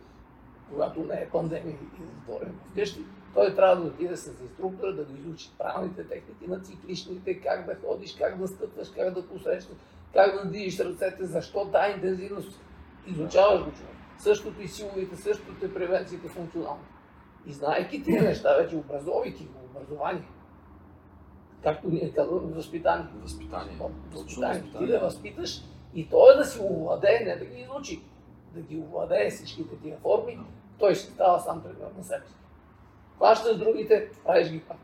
[0.71, 3.05] когато не е пандемия и е затворен вкъщи,
[3.35, 7.75] той трябва да отиде с инструктора, да го изучи правилните техники на цикличните, как да
[7.75, 9.77] ходиш, как да стъпваш, как да посрещаш,
[10.13, 12.61] как да движиш ръцете, защо тази интензивност.
[13.07, 13.95] Изучаваш го човек.
[14.19, 16.85] Същото и силовите, същото и превенциите функционално.
[17.47, 20.29] И знаеки тези неща, вече образовайки го, образование,
[21.63, 23.07] както ние казваме, възпитание.
[23.23, 23.79] Възпитание.
[24.13, 24.63] Възпитание.
[24.79, 25.63] Ти да възпиташ
[25.95, 28.01] и той да си овладее, не да ги изучи,
[28.55, 30.39] да ги овладее всичките тия форми,
[30.79, 32.35] той ще става сам треньор на себе си.
[33.17, 34.77] Хващаш другите, правиш ги пак.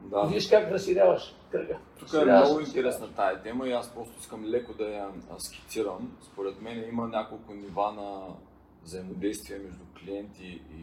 [0.00, 0.22] Да.
[0.22, 1.78] Виж как разширяваш кръга.
[1.98, 6.16] Тук е много интересна тая тема и аз просто искам леко да я скицирам.
[6.32, 8.20] Според мен има няколко нива на
[8.82, 10.82] взаимодействие между клиенти и,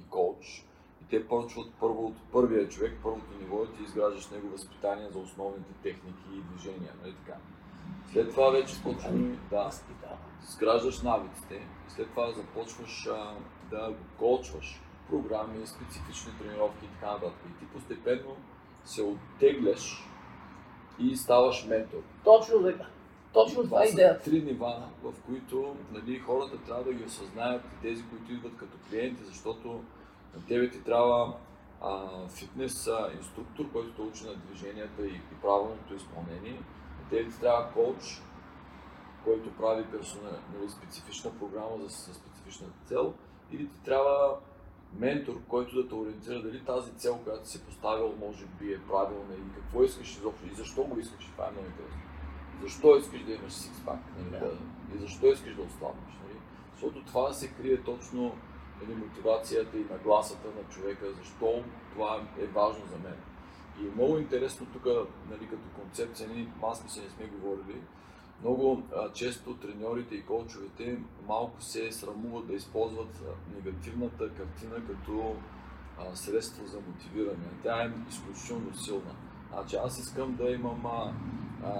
[0.00, 0.66] и коуч.
[1.06, 5.18] И те почват първо от първия човек, първото ниво е ти изграждаш него възпитание за
[5.18, 6.92] основните техники и движения.
[7.02, 7.38] Нали така?
[8.12, 9.70] След това вече почваме да,
[10.48, 13.34] изграждаш навиците и след това започваш а,
[13.70, 14.82] да го коучваш.
[15.10, 17.40] Програми, специфични тренировки и така нататък.
[17.50, 18.36] И ти постепенно
[18.84, 20.08] се оттегляш
[20.98, 22.02] и ставаш ментор.
[22.24, 22.86] Точно така.
[23.32, 24.24] Точно това е идеята.
[24.24, 28.78] Три нива, в които нали, хората трябва да ги осъзнаят и тези, които идват като
[28.88, 29.80] клиенти, защото
[30.36, 31.36] на тебе ти трябва
[31.82, 36.60] а, фитнес а, инструктор, който те учи на движенията и, и правилното изпълнение.
[37.02, 38.22] На тебе ти трябва коуч,
[39.24, 43.14] който прави персона, нали, специфична програма за, за специфична цел.
[43.52, 44.36] Или ти трябва
[44.98, 49.34] ментор, който да те ориентира дали тази цел, която си поставил, може би е правилна
[49.34, 51.26] и какво искаш изобщо и защо го искаш.
[51.26, 52.00] Това е много интересно.
[52.62, 53.98] Защо искаш да имаш сикспак?
[54.18, 54.50] Нали, да,
[54.94, 56.14] и защо искаш да ослабнеш?
[56.22, 56.38] Нали?
[56.72, 58.36] Защото това се крие точно
[58.82, 61.62] нали, мотивацията и нагласата на човека, защо
[61.92, 63.16] това е важно за мен.
[63.80, 64.84] И е много интересно тук,
[65.30, 67.80] нали, като концепция, ние аз се не сме говорили,
[68.42, 70.98] много а, често треньорите и коучовете
[71.28, 73.22] малко се срамуват да използват
[73.54, 75.36] негативната картина като
[75.98, 77.46] а, средство за мотивиране.
[77.62, 79.14] Тя е изключително силна.
[79.52, 81.12] Значи аз искам да имам а,
[81.64, 81.72] а,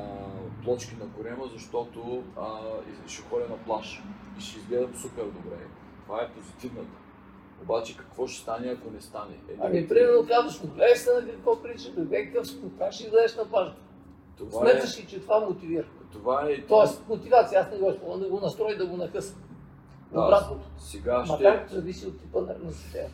[0.65, 2.59] плочки на корема, защото а,
[3.07, 4.03] ще ходя на плаж
[4.39, 5.67] и ще изгледам супер добре.
[6.07, 6.99] Това е позитивната.
[7.63, 9.35] Обаче какво ще стане, ако не стане?
[9.49, 12.49] Е, ами, примерно казваш, гледай се на какво прилича, бе какъв
[12.79, 13.81] как ще излезеш на плажата.
[14.51, 15.87] Сметаш ли, че това мотивира?
[16.13, 16.67] Това е...
[16.67, 19.43] Тоест, мотивация, аз не го използвам, да го настрои да го накъсам.
[20.13, 20.67] Да, Обратното.
[20.79, 21.33] Сега ще...
[21.33, 23.09] Макар зависи от типа на система.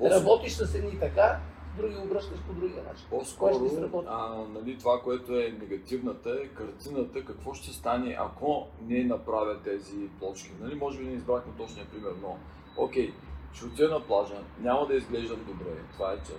[0.00, 0.10] Да.
[0.10, 1.40] Работиш с едни така,
[1.76, 3.06] други обръщаш по другия начин.
[3.10, 3.70] По-скоро,
[4.06, 10.08] а, нали, това, което е негативната, е картината, какво ще стане, ако не направя тези
[10.18, 10.52] плочки.
[10.60, 12.36] Нали, може би не избрахме точния пример, но
[12.76, 13.12] окей,
[13.52, 16.32] ще отида на плажа, няма да изглеждам добре, това е че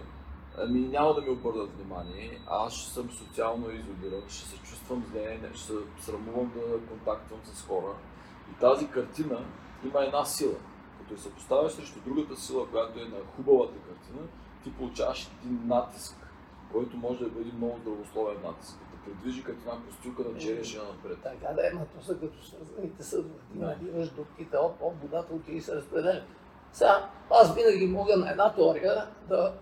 [0.57, 5.39] Ами няма да ми обърнат внимание, аз ще съм социално изолиран, ще се чувствам зле,
[5.53, 7.95] ще се срамувам да контактвам с хора.
[8.51, 9.45] И тази картина
[9.85, 10.55] има една сила.
[10.99, 14.27] Като я съпоставяш срещу другата сила, която е на хубавата картина,
[14.65, 16.15] ти получаваш един натиск,
[16.71, 18.77] който може да бъде много здравословен натиск.
[18.77, 21.17] Да предвижи като една костюка на черешина напред.
[21.23, 23.39] Така да е, но то са като свързаните съдове.
[23.51, 23.65] Ти да.
[23.65, 26.23] надиваш дупките, оп, оп, водата отиде и се разпределя.
[26.73, 29.53] Сега, аз винаги мога на една теория да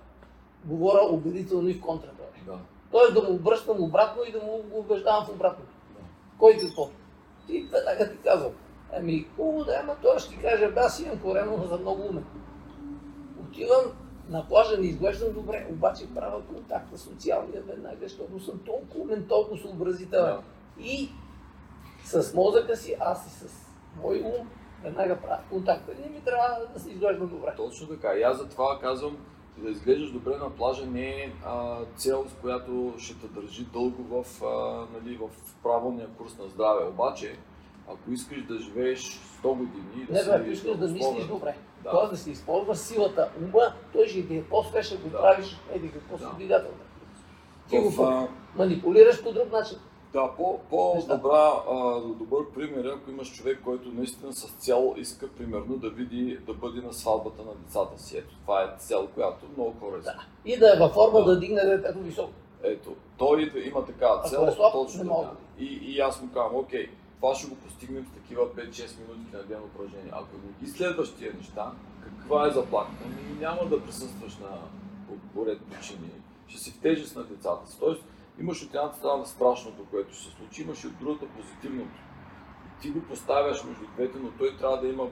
[0.66, 2.44] говоря убедително и в контратеория.
[2.46, 2.60] Да.
[2.92, 5.66] Тоест да му обръщам обратно и да му убеждавам в обратно.
[5.66, 6.02] Да.
[6.38, 6.90] Кой какво?
[7.48, 8.52] Ти веднага ти казвам.
[8.94, 12.02] Ами, хубаво да е, ама той ще ти каже, бе, аз имам корено за много
[12.02, 12.26] умен.
[13.44, 19.04] Отивам на плажа, не изглеждам добре, обаче правя контакт с социалния веднага, защото съм толкова
[19.04, 20.26] умен, толкова съобразителен.
[20.26, 20.42] Да.
[20.84, 21.10] И
[22.04, 23.68] с мозъка си, аз и с
[24.02, 24.48] мой ум,
[24.84, 25.88] веднага правя контакт.
[25.88, 27.54] Не ми трябва да се изглеждам добре.
[27.58, 28.14] Точно така.
[28.14, 29.18] И аз затова казвам,
[29.58, 34.04] да изглеждаш добре на плажа не е а, цел, с която ще те държи дълго
[34.04, 35.30] в, а, нали, в
[35.64, 36.86] правилния курс на здраве.
[36.86, 37.38] Обаче,
[37.88, 40.06] ако искаш да живееш 100 години...
[40.10, 41.56] Да не, бе, ако искаш да мислиш добре.
[41.84, 41.92] Да.
[41.92, 45.22] Тоест да си използваш силата ума, той ще ти е по-свеж, го да.
[45.22, 46.34] правиш еди какво да.
[46.36, 46.78] двигателно.
[47.70, 49.78] Ти го манипулираш по друг начин.
[50.14, 55.28] Да, по, по-добра, а, добър пример е, ако имаш човек, който наистина с цел иска,
[55.28, 58.18] примерно, да види, да бъде на сватбата на децата си.
[58.18, 60.26] Ето, това е цел, която много хора Да.
[60.46, 62.32] И да е във форма да, да дигне детето високо.
[62.64, 65.32] Ето, той има такава цел, е слаб, точно така.
[65.60, 66.90] И, и аз му казвам, окей,
[67.24, 70.12] това ще го постигнем в такива 5-6 минути на ден упражнение.
[70.12, 71.72] Ако не ги следваш тия неща,
[72.04, 73.04] каква е заплатата?
[73.06, 74.58] Ами няма да присъстваш на
[75.34, 76.10] поред причини.
[76.48, 77.80] Ще си в тежест на децата си.
[77.80, 78.04] Тоест,
[78.40, 82.00] Имаш от едната страна страшното, което ще се случи, имаш и от другата позитивното.
[82.82, 85.08] Ти го поставяш между двете, но той трябва да има.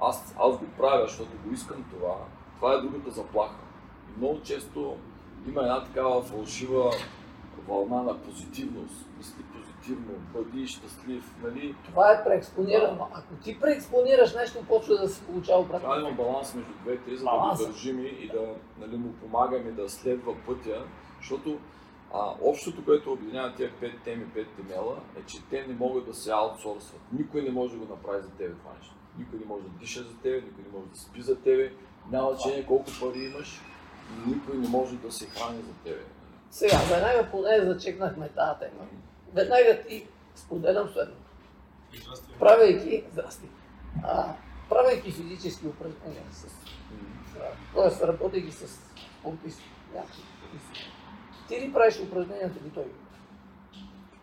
[0.00, 2.16] Аз, аз го правя, защото го искам това.
[2.56, 3.60] Това е другата заплаха.
[4.08, 4.96] И много често
[5.48, 6.90] има една такава фалшива
[7.68, 9.08] вълна на позитивност.
[9.18, 9.42] Мисли
[9.82, 11.74] позитивно, бъди щастлив, нали?
[11.84, 13.08] Това е преекспонирано.
[13.12, 15.80] Ако ти преекспонираш нещо, почва да се получава обратно.
[15.80, 19.70] Трябва да има баланс между двете, за да го държим и да нали, му помагаме
[19.70, 20.84] да следва пътя,
[21.20, 21.58] защото
[22.14, 26.14] а, общото, което обединява тези пет теми, пет темела, е, че те не могат да
[26.14, 27.00] се аутсорсват.
[27.12, 28.94] Никой не може да го направи за тебе това нещо.
[29.18, 31.72] Никой не може да диша за тебе, никой не може да спи за тебе,
[32.10, 33.60] няма значение колко пари имаш,
[34.26, 36.02] никой не може да се храни за тебе.
[36.50, 38.86] Сега, веднага поне зачекнахме тази тема.
[39.34, 41.22] Веднага ти споделям следното.
[42.38, 43.46] Правейки, здрасти,
[44.04, 44.34] а,
[44.68, 46.46] правейки физически упражнения с,
[47.74, 48.06] т.е.
[48.06, 48.78] работейки с
[49.20, 49.64] спортисти,
[49.94, 50.22] някакви
[51.52, 52.84] ти ли правиш упражненията или той?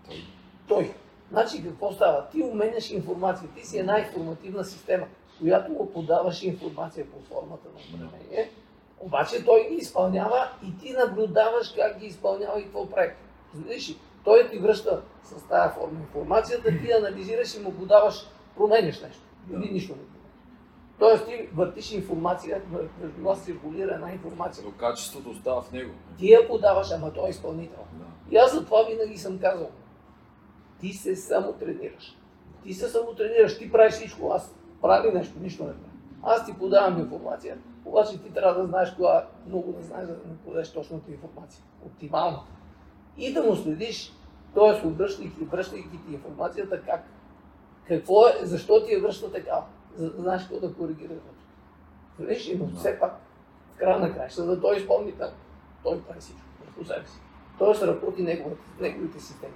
[0.07, 0.23] Той.
[0.67, 0.93] Той.
[1.31, 2.29] Значи какво става?
[2.29, 3.49] Ти уменяш информация.
[3.55, 5.07] Ти си една информативна система,
[5.39, 8.51] която му подаваш информация по формата на упражнение.
[8.99, 13.13] Обаче той ги изпълнява и ти наблюдаваш как ги изпълнява и какво прави.
[13.53, 13.97] Знаеш ли?
[14.29, 18.27] Той ти връща с тази форма информацията, ти анализираш и му подаваш,
[18.57, 19.21] променяш нещо.
[19.51, 20.01] Или нищо не
[20.99, 22.61] Тоест ти въртиш информация,
[23.01, 24.63] между нас циркулира една информация.
[24.65, 25.91] Но качеството остава в него.
[26.17, 27.83] Ти я подаваш, ама той е изпълнител.
[27.93, 28.35] Да.
[28.35, 29.69] И аз за това винаги съм казал.
[30.79, 32.17] Ти се самотренираш.
[32.63, 34.31] Ти се самотренираш, ти правиш всичко.
[34.31, 35.89] Аз прави нещо, нищо не правя.
[36.23, 40.27] Аз ти подавам информация, обаче ти трябва да знаеш кога, много да знаеш, за да
[40.29, 41.63] не подадеш точната информация.
[41.85, 42.43] Оптимално.
[43.17, 44.13] И да му следиш,
[44.53, 44.87] т.е.
[44.87, 47.03] обръщайки, връщайки ти информацията как,
[47.87, 49.63] какво е, защо ти я връща така,
[49.95, 51.17] за да знаеш какво да коригираш.
[52.19, 53.19] Виж, но все пак,
[53.75, 55.29] в края на краища, да той изпълни там,
[55.83, 57.19] той прави всичко върху себе си.
[57.57, 59.53] Тоест работи неговите, неговите системи.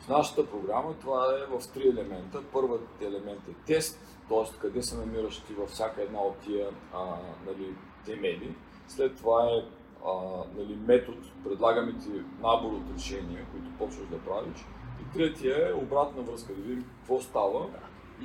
[0.00, 2.42] В нашата програма това е в три елемента.
[2.52, 3.98] Първият елемент е тест,
[4.28, 4.58] т.е.
[4.60, 7.04] къде се намираш ти във всяка една от тия а,
[7.46, 7.74] нали,
[8.06, 8.54] темели.
[8.88, 9.64] След това е
[10.06, 12.10] а, нали, метод, предлагаме ти
[12.42, 14.66] набор от решения, които почваш да правиш.
[15.00, 17.66] И третия е обратна връзка, да видим какво става.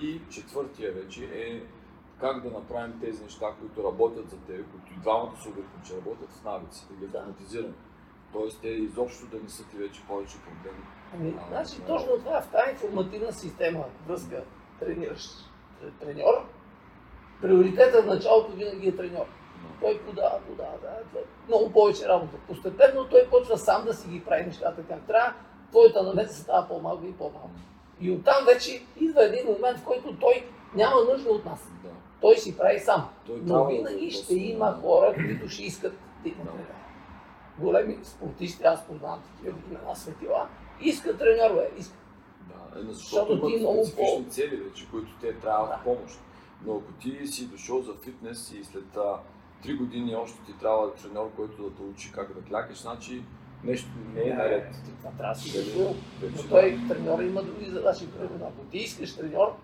[0.01, 1.61] И четвъртия вече е
[2.19, 5.49] как да направим тези неща, които работят за теб, които и двамата се
[5.87, 7.73] че работят в навици, да ги автоматизираме.
[8.33, 10.83] Тоест те изобщо да не са ти вече повече проблеми.
[11.13, 14.43] Ами, значи точно това, в тази информативна система, връзка,
[14.79, 15.29] трениращ
[15.99, 16.45] треньор,
[17.41, 19.25] приоритетът в началото винаги е треньор.
[19.81, 22.37] Той подава, подава, да, е много повече работа.
[22.47, 25.33] Постепенно той почва сам да си ги прави нещата как трябва,
[25.69, 27.59] твоята намеса става по-малка и по-малка.
[27.99, 30.45] И оттам вече идва един момент, в който той
[30.75, 31.59] няма нужда от нас.
[31.83, 31.89] Да.
[32.21, 33.09] Той си прави сам.
[33.25, 35.93] Той Но винаги да ще има хора, които ще искат
[36.23, 36.63] да имат Да.
[37.63, 40.47] Големи спортисти, аз познавам такива имена светила,
[40.81, 41.97] искат треньор, бе, искат.
[42.47, 45.79] Да, е, защото Защото ти много по- цели вече, които те трябва Да.
[45.83, 46.19] помощ.
[46.65, 48.97] Но ако ти си дошъл за фитнес и след
[49.63, 53.23] три години още ти трябва треньор, който да те учи как да клякаш, значи
[53.63, 54.67] нещо не е наред.
[54.99, 58.07] Това трябва да си го Но той треньор има други задачи.
[58.41, 59.55] Ако ти искаш треньор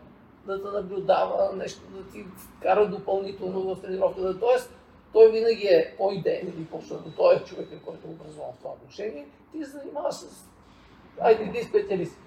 [0.45, 2.25] да те наблюдава, нещо да ти
[2.61, 4.39] кара допълнително в тренировката.
[4.39, 4.73] Тоест,
[5.13, 9.27] той винаги е по-идеен или по-защото той е човек, който е образован в това отношение,
[9.51, 10.45] ти се занимаваш с
[11.53, 12.17] ти специалист.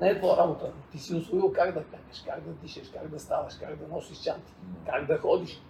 [0.00, 0.72] Не е твоя работа.
[0.92, 4.18] Ти си освоил как да клякаш, как да дишаш, как да ставаш, как да носиш
[4.18, 4.52] чанти,
[4.86, 5.60] как да ходиш,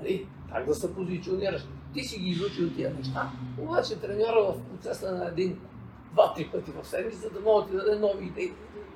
[0.00, 0.28] нали?
[0.52, 1.66] как да се позиционираш.
[1.94, 5.60] Ти си ги изучил тия неща, обаче треньора в процеса на един,
[6.12, 8.52] два-три пъти в седмица, за да може да ти даде нови идеи,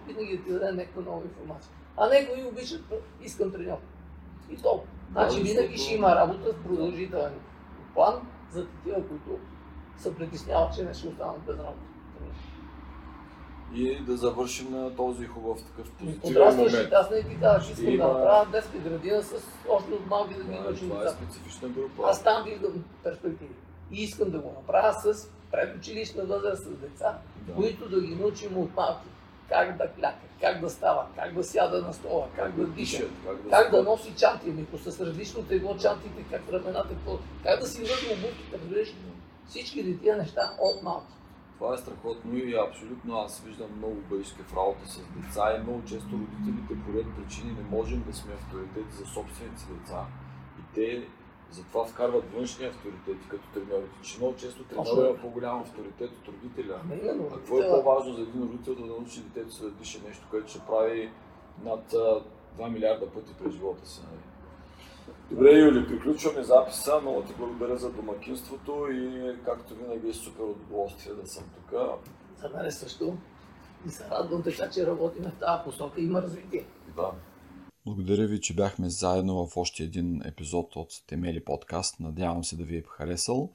[0.06, 1.72] винаги да ти даде някаква нова информация.
[1.96, 2.82] А някои обичат,
[3.22, 3.78] искам треньор.
[4.50, 4.92] И толкова.
[5.12, 7.32] Значи винаги ще има работа в продължителен
[7.94, 8.14] план
[8.50, 9.38] за такива, които
[9.96, 11.89] се притесняват, че не ще останат без работа.
[13.74, 16.92] И да завършим на този хубав такъв позитивен Подрастваш, момент.
[16.92, 19.32] аз не ти казвам, че искам Ще да има- направя детска градина с
[19.68, 22.02] още от малки да ги е- научим Това е специфична група.
[22.04, 23.54] Аз там виждам перспективи.
[23.92, 27.52] И искам да го направя с предучилищна възраст с деца, Да.
[27.54, 29.06] които да ги научим от малки.
[29.48, 33.10] Как да кляка, как да става, как да сяда на стола, как да диша, Дишат,
[33.26, 37.60] как да, как да носи чанти, ами, с различно тегло чантите, как рамената, какво- как
[37.60, 38.94] да си върши обувките, разбираш?
[39.48, 41.12] Всички тия неща от малки.
[41.60, 45.84] Това е страхотно и абсолютно аз виждам много бъдеще в работа с деца и много
[45.84, 50.06] често родителите по ред причини не можем да сме авторитети за собствените деца.
[50.60, 51.08] И те
[51.50, 56.80] затова вкарват външни авторитети като треньорите, че много често треньора има по-голям авторитет от родителя.
[57.02, 60.26] Именно, А какво е по-важно за един родител да научи детето си да диша нещо,
[60.30, 61.10] което ще прави
[61.64, 62.22] над а,
[62.58, 64.00] 2 милиарда пъти през живота си?
[64.10, 64.29] Нали?
[65.30, 67.00] Добре, Юли, приключваме записа.
[67.00, 71.80] Много ти благодаря за домакинството и както винаги е супер удоволствие да съм тук.
[72.40, 73.16] За мен е също.
[73.86, 76.00] И се радвам така, че работим в тази посока.
[76.00, 76.64] Има развитие.
[76.96, 77.10] Да.
[77.86, 82.00] Благодаря ви, че бяхме заедно в още един епизод от Темели подкаст.
[82.00, 83.50] Надявам се да ви е харесал.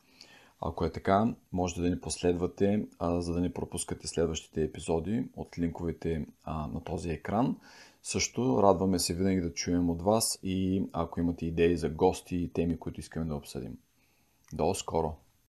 [0.61, 5.59] Ако е така, можете да ни последвате, а, за да не пропускате следващите епизоди от
[5.59, 7.57] линковете а, на този екран.
[8.07, 12.53] Също радваме се винаги да чуем от вас и ако имате идеи за гости и
[12.53, 13.77] теми, които искаме да обсъдим.
[14.53, 15.15] До скоро!